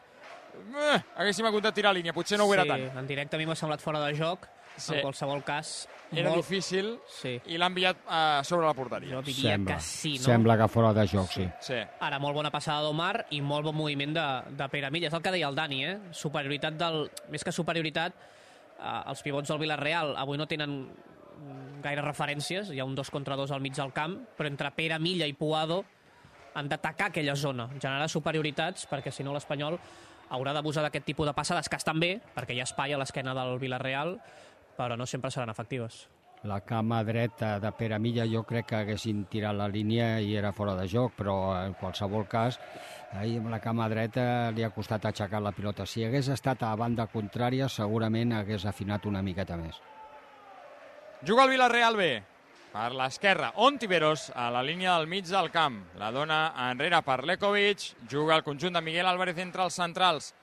[0.62, 2.86] eh, haguéssim hagut de tirar línia, potser no ho era sí, tant.
[3.02, 4.46] en directe a mi m'ha semblat fora de joc,
[4.78, 4.94] sí.
[4.94, 5.74] en qualsevol cas
[6.20, 6.42] era molt...
[6.44, 7.34] difícil sí.
[7.50, 9.16] i l'ha enviat uh, sobre la porteria.
[9.16, 10.26] Jo diria sembla, que sí, no?
[10.26, 11.48] Sembla que fora de joc, sí.
[11.64, 11.80] sí.
[12.04, 14.28] Ara, molt bona passada d'Omar i molt bon moviment de,
[14.60, 15.10] de Pere Milla.
[15.10, 15.98] És el que deia el Dani, eh?
[16.24, 17.08] Superioritat del...
[17.34, 18.22] Més que superioritat,
[18.78, 20.78] eh, els pivots del Villarreal avui no tenen
[21.84, 25.00] gaire referències, hi ha un dos contra dos al mig del camp, però entre Pere
[25.04, 25.84] Milla i Puado
[26.54, 29.80] han d'atacar aquella zona, generar superioritats, perquè si no l'Espanyol
[30.34, 33.36] haurà d'abusar d'aquest tipus de passades, que estan bé, perquè hi ha espai a l'esquena
[33.38, 34.16] del Villarreal,
[34.78, 36.08] però no sempre seran efectives.
[36.44, 40.52] La cama dreta de Pere Milla jo crec que haguessin tirat la línia i era
[40.52, 42.60] fora de joc, però en qualsevol cas,
[43.16, 45.88] ahir amb la cama dreta li ha costat aixecar la pilota.
[45.88, 49.80] Si hagués estat a banda contrària, segurament hagués afinat una miqueta més.
[51.24, 52.12] Juga el Villarreal B.
[52.74, 55.78] Per l'esquerra, Ontiveros a la línia del mig del camp.
[56.02, 56.40] La dona
[56.72, 57.94] enrere per Lekovic.
[58.10, 60.34] Juga el conjunt de Miguel Álvarez entre els centrals.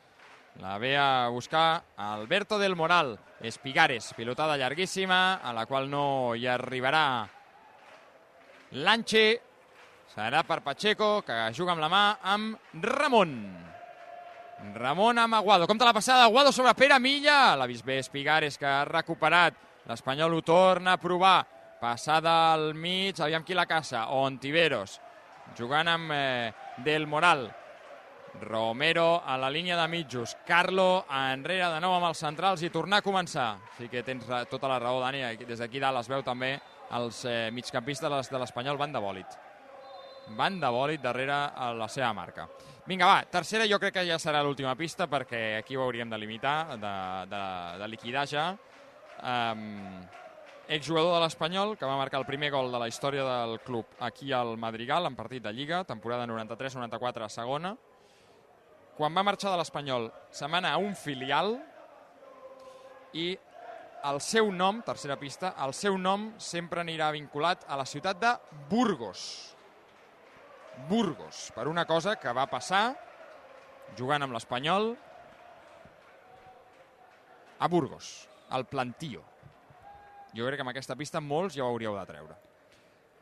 [0.59, 3.18] La ve a buscar Alberto del Moral.
[3.40, 7.28] Espigares, pilotada llarguíssima, a la qual no hi arribarà
[8.72, 9.40] Lanche.
[10.11, 13.34] Serà per Pacheco, que juga amb la mà amb Ramon.
[14.74, 15.66] Ramon amb Aguado.
[15.66, 17.55] Compte la passada d'Aguado sobre Pere Milla.
[17.57, 19.55] L'ha vist bé Espigares, que ha recuperat.
[19.88, 21.46] L'Espanyol ho torna a provar.
[21.80, 24.09] Passada al mig, aviam qui la caça.
[24.12, 24.98] Ontiveros,
[25.57, 26.53] jugant amb eh,
[26.84, 27.48] Del Moral.
[28.40, 30.36] Romero a la línia de mitjos.
[30.46, 33.56] Carlo enrere de nou amb els centrals i tornar a començar.
[33.76, 36.54] Sí que tens tota la raó, Dani, des d'aquí dalt es veu també
[36.94, 39.26] els eh, migcampistes de l'es- de l'Espanyol van de bòlit.
[40.38, 42.46] Van de bòlit darrere a la seva marca.
[42.86, 46.18] Vinga, va, tercera jo crec que ja serà l'última pista perquè aquí ho hauríem de
[46.18, 46.94] limitar, de,
[47.30, 47.42] de,
[47.82, 48.56] de liquidar ja.
[49.20, 50.06] Um,
[50.70, 54.32] exjugador de l'Espanyol que va marcar el primer gol de la història del club aquí
[54.32, 57.74] al Madrigal en partit de Lliga, temporada 93-94 a segona.
[59.01, 61.55] Quan va marxar de l'Espanyol se'n va anar a un filial
[63.16, 63.30] i
[64.11, 68.34] el seu nom, tercera pista, el seu nom sempre anirà vinculat a la ciutat de
[68.68, 69.22] Burgos.
[70.92, 72.82] Burgos, per una cosa que va passar
[73.96, 74.92] jugant amb l'Espanyol
[77.57, 78.12] a Burgos,
[78.53, 79.24] al Plantío.
[80.36, 82.36] Jo crec que amb aquesta pista molts ja ho hauríeu de treure.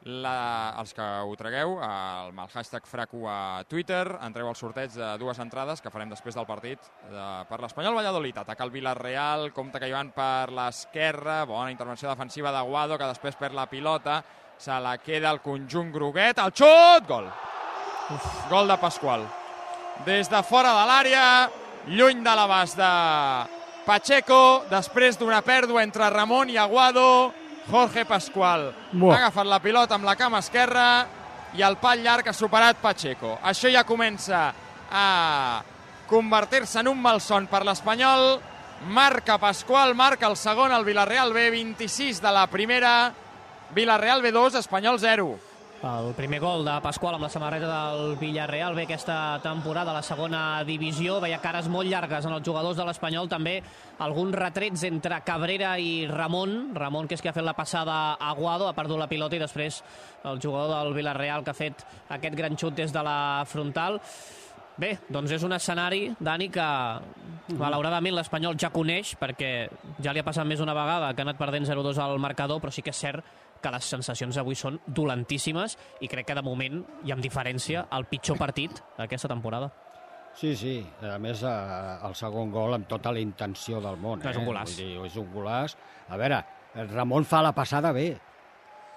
[0.08, 5.08] La, els que ho tragueu, el, el hashtag FRACU a Twitter, entreu al sorteig de
[5.20, 8.38] dues entrades que farem després del partit de, per l'Espanyol Valladolid.
[8.40, 13.08] Ataca el Villarreal, compte que hi van per l'esquerra, bona intervenció defensiva de Guado, que
[13.10, 14.22] després perd la pilota,
[14.56, 17.28] se la queda el conjunt groguet, el xut, gol.
[18.14, 18.30] Uf.
[18.48, 19.26] Gol de Pasqual.
[20.06, 21.26] Des de fora de l'àrea,
[21.92, 22.94] lluny de l'abast de
[23.84, 27.28] Pacheco, després d'una pèrdua entre Ramon i Aguado,
[27.70, 29.14] Jorge Pascual Buah.
[29.14, 31.06] ha agafat la pilota amb la cama esquerra
[31.56, 33.38] i el pal llarg ha superat Pacheco.
[33.42, 34.52] Això ja comença
[34.90, 35.62] a
[36.08, 38.38] convertir-se en un malson per l'Espanyol.
[38.88, 43.12] Marca Pascual, marca el segon, el Villarreal B, 26 de la primera.
[43.74, 45.38] Villarreal B2, Espanyol 0.
[45.78, 50.02] El primer gol de Pasqual amb la samarreta del Villarreal ve aquesta temporada a la
[50.02, 51.20] segona divisió.
[51.22, 53.28] Veia cares molt llargues en els jugadors de l'Espanyol.
[53.30, 53.60] També
[54.02, 56.74] alguns retrets entre Cabrera i Ramon.
[56.74, 59.42] Ramon, que és qui ha fet la passada a Guado, ha perdut la pilota i
[59.44, 59.78] després
[60.26, 64.02] el jugador del Villarreal que ha fet aquest gran xut des de la frontal.
[64.78, 66.66] Bé, doncs és un escenari, Dani, que
[67.58, 69.68] malauradament l'Espanyol ja coneix, perquè
[70.02, 72.74] ja li ha passat més d'una vegada que ha anat perdent 0-2 al marcador, però
[72.74, 76.80] sí que és cert que les sensacions avui són dolentíssimes i crec que de moment
[77.04, 79.70] i amb diferència el pitjor partit d'aquesta temporada.
[80.38, 80.76] Sí, sí.
[81.02, 81.50] A més, eh,
[82.06, 84.22] el segon gol amb tota la intenció del món.
[84.22, 84.46] És un eh?
[84.46, 84.76] golaç.
[84.76, 85.74] Vull dir, és un golaç.
[86.08, 86.42] A veure,
[86.78, 88.12] el Ramon fa la passada bé.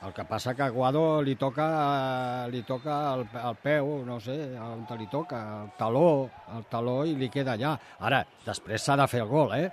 [0.01, 4.37] El que passa que a Guado li toca, li toca el, el peu, no sé,
[4.57, 6.25] on li toca, el taló,
[6.57, 7.75] el taló i li queda allà.
[8.09, 9.69] Ara, després s'ha de fer el gol, eh?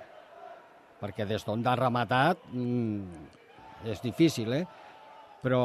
[1.00, 3.24] Perquè des d'on ha rematat mm,
[3.88, 4.66] és difícil, eh?
[5.42, 5.60] Però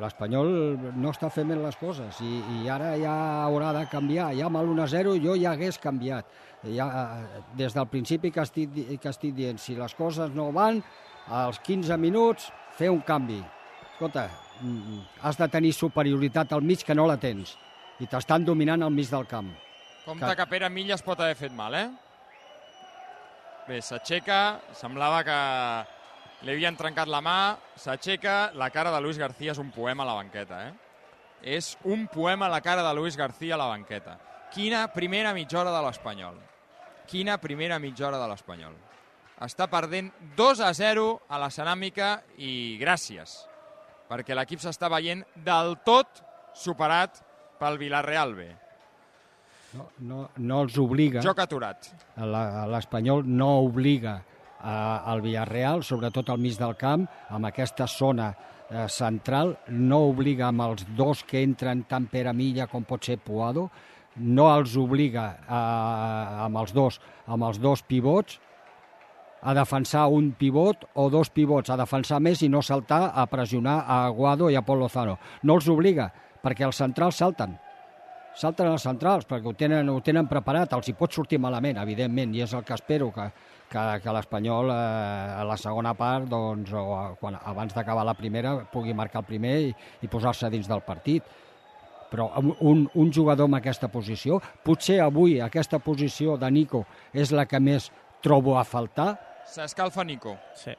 [0.00, 0.48] l'Espanyol
[0.96, 3.14] no està fent bé les coses i, i ara ja
[3.44, 4.30] haurà de canviar.
[4.38, 6.24] Ja amb l'1-0 jo ja hagués canviat.
[6.64, 8.70] Ja, eh, des del principi que estic,
[9.02, 10.80] que estic dient, si les coses no van,
[11.28, 12.48] als 15 minuts
[12.78, 13.42] fer un canvi.
[13.92, 14.28] Escolta,
[14.62, 17.56] mm, has de tenir superioritat al mig que no la tens
[18.00, 19.52] i t'estan dominant al mig del camp.
[20.06, 21.90] Compte Que- que Pere Milles pot haver fet mal, eh?
[23.68, 25.36] Bé, s'aixeca, semblava que
[26.42, 30.08] li havien trencat la mà, s'aixeca, la cara de Luis García és un poema a
[30.08, 30.72] la banqueta, eh?
[31.42, 34.18] És un poema a la cara de Luis García a la banqueta.
[34.52, 36.38] Quina primera mitja hora de l'Espanyol.
[37.10, 38.74] Quina primera mitja hora de l'Espanyol.
[39.42, 43.40] Està perdent 2 a 0 a la ceràmica i gràcies,
[44.10, 46.22] perquè l'equip s'està veient del tot
[46.54, 47.22] superat
[47.58, 48.50] pel Villarreal B.
[49.72, 51.22] No, no, no els obliga...
[51.24, 51.88] Joc aturat.
[52.18, 54.18] L'Espanyol no obliga
[54.62, 60.66] al Villarreal, sobretot al mig del camp, amb aquesta zona eh, central, no obliga amb
[60.68, 63.68] els dos que entren tant Pere Milla com pot ser Puado,
[64.16, 65.60] no els obliga a,
[66.46, 68.38] amb els dos, amb els dos pivots,
[69.42, 73.80] a defensar un pivot o dos pivots, a defensar més i no saltar a pressionar
[73.82, 75.16] a Aguado i a Pol Lozano.
[75.42, 77.56] No els obliga, perquè els centrals salten.
[78.38, 82.36] Salten els centrals perquè ho tenen, ho tenen preparat, els hi pot sortir malament, evidentment,
[82.36, 83.26] i és el que espero que,
[83.72, 88.14] que, que l'Espanyol eh, a la segona part, doncs, o a, quan, abans d'acabar la
[88.18, 89.72] primera, pugui marcar el primer i,
[90.04, 91.24] i posar-se dins del partit.
[92.12, 92.26] Però
[92.60, 96.84] un- un, jugador en aquesta posició, potser avui aquesta posició de Nico
[97.16, 97.88] és la que més
[98.22, 99.14] trobo a faltar,
[99.52, 100.36] S'escalfa Nico.
[100.54, 100.70] Sí.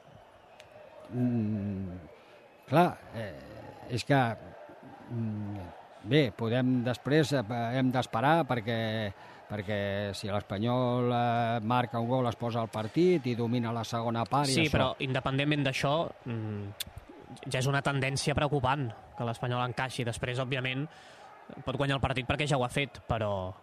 [1.13, 1.97] Mm,
[2.69, 4.19] clar, eh, és que
[5.11, 5.65] mm,
[6.09, 7.43] bé, podem després eh,
[7.77, 8.77] hem d'esperar perquè
[9.54, 14.26] perquè si l'Espanyol eh, marca un gol es posa al partit i domina la segona
[14.26, 14.74] part i Sí, això.
[14.74, 15.93] però independentment d'això,
[16.26, 16.64] mm,
[17.54, 18.88] ja és una tendència preocupant
[19.18, 20.06] que l'Espanyol encaixi.
[20.08, 20.88] Després, òbviament,
[21.66, 23.54] pot guanyar el partit perquè ja ho ha fet, però,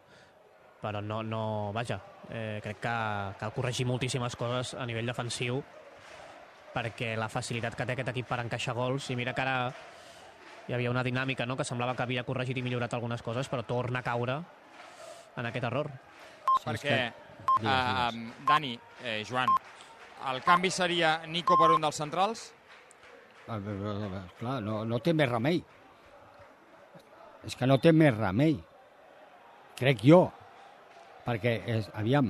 [0.80, 1.98] però no, no vaja,
[2.30, 2.94] eh, crec que
[3.40, 5.58] cal corregir moltíssimes coses a nivell defensiu
[6.70, 9.72] perquè la facilitat que té aquest equip per encaixar gols, i mira que ara
[10.68, 11.56] hi havia una dinàmica no?
[11.58, 14.36] que semblava que havia corregit i millorat algunes coses, però torna a caure
[15.36, 15.90] en aquest error.
[16.64, 16.96] Perquè,
[17.62, 18.08] uh,
[18.48, 18.72] Dani,
[19.02, 19.52] eh, Joan,
[20.30, 22.50] el canvi seria Nico per un dels centrals?
[24.38, 25.62] clar, no, no té més remei.
[27.46, 28.58] És que no té més remei.
[29.78, 30.26] Crec jo.
[31.24, 32.28] Perquè, és, aviam,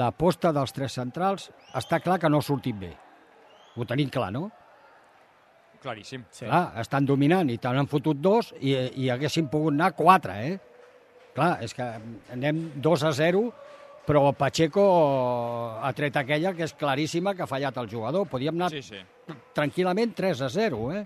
[0.00, 1.48] l'aposta dels tres centrals
[1.78, 2.90] està clar que no ha sortit bé.
[3.76, 4.48] Ho tenim clar, no?
[5.80, 6.26] Claríssim.
[6.30, 6.44] Sí.
[6.44, 10.58] Clar, estan dominant i te n'han fotut dos i, i haguessin pogut anar quatre, eh?
[11.34, 11.84] Clar, és que
[12.34, 13.42] anem 2 a 0,
[14.06, 14.84] però Pacheco
[15.80, 18.26] ha tret aquella que és claríssima que ha fallat el jugador.
[18.28, 19.00] Podíem anar Sí, sí.
[19.54, 21.04] tranquil·lament 3 a 0, eh?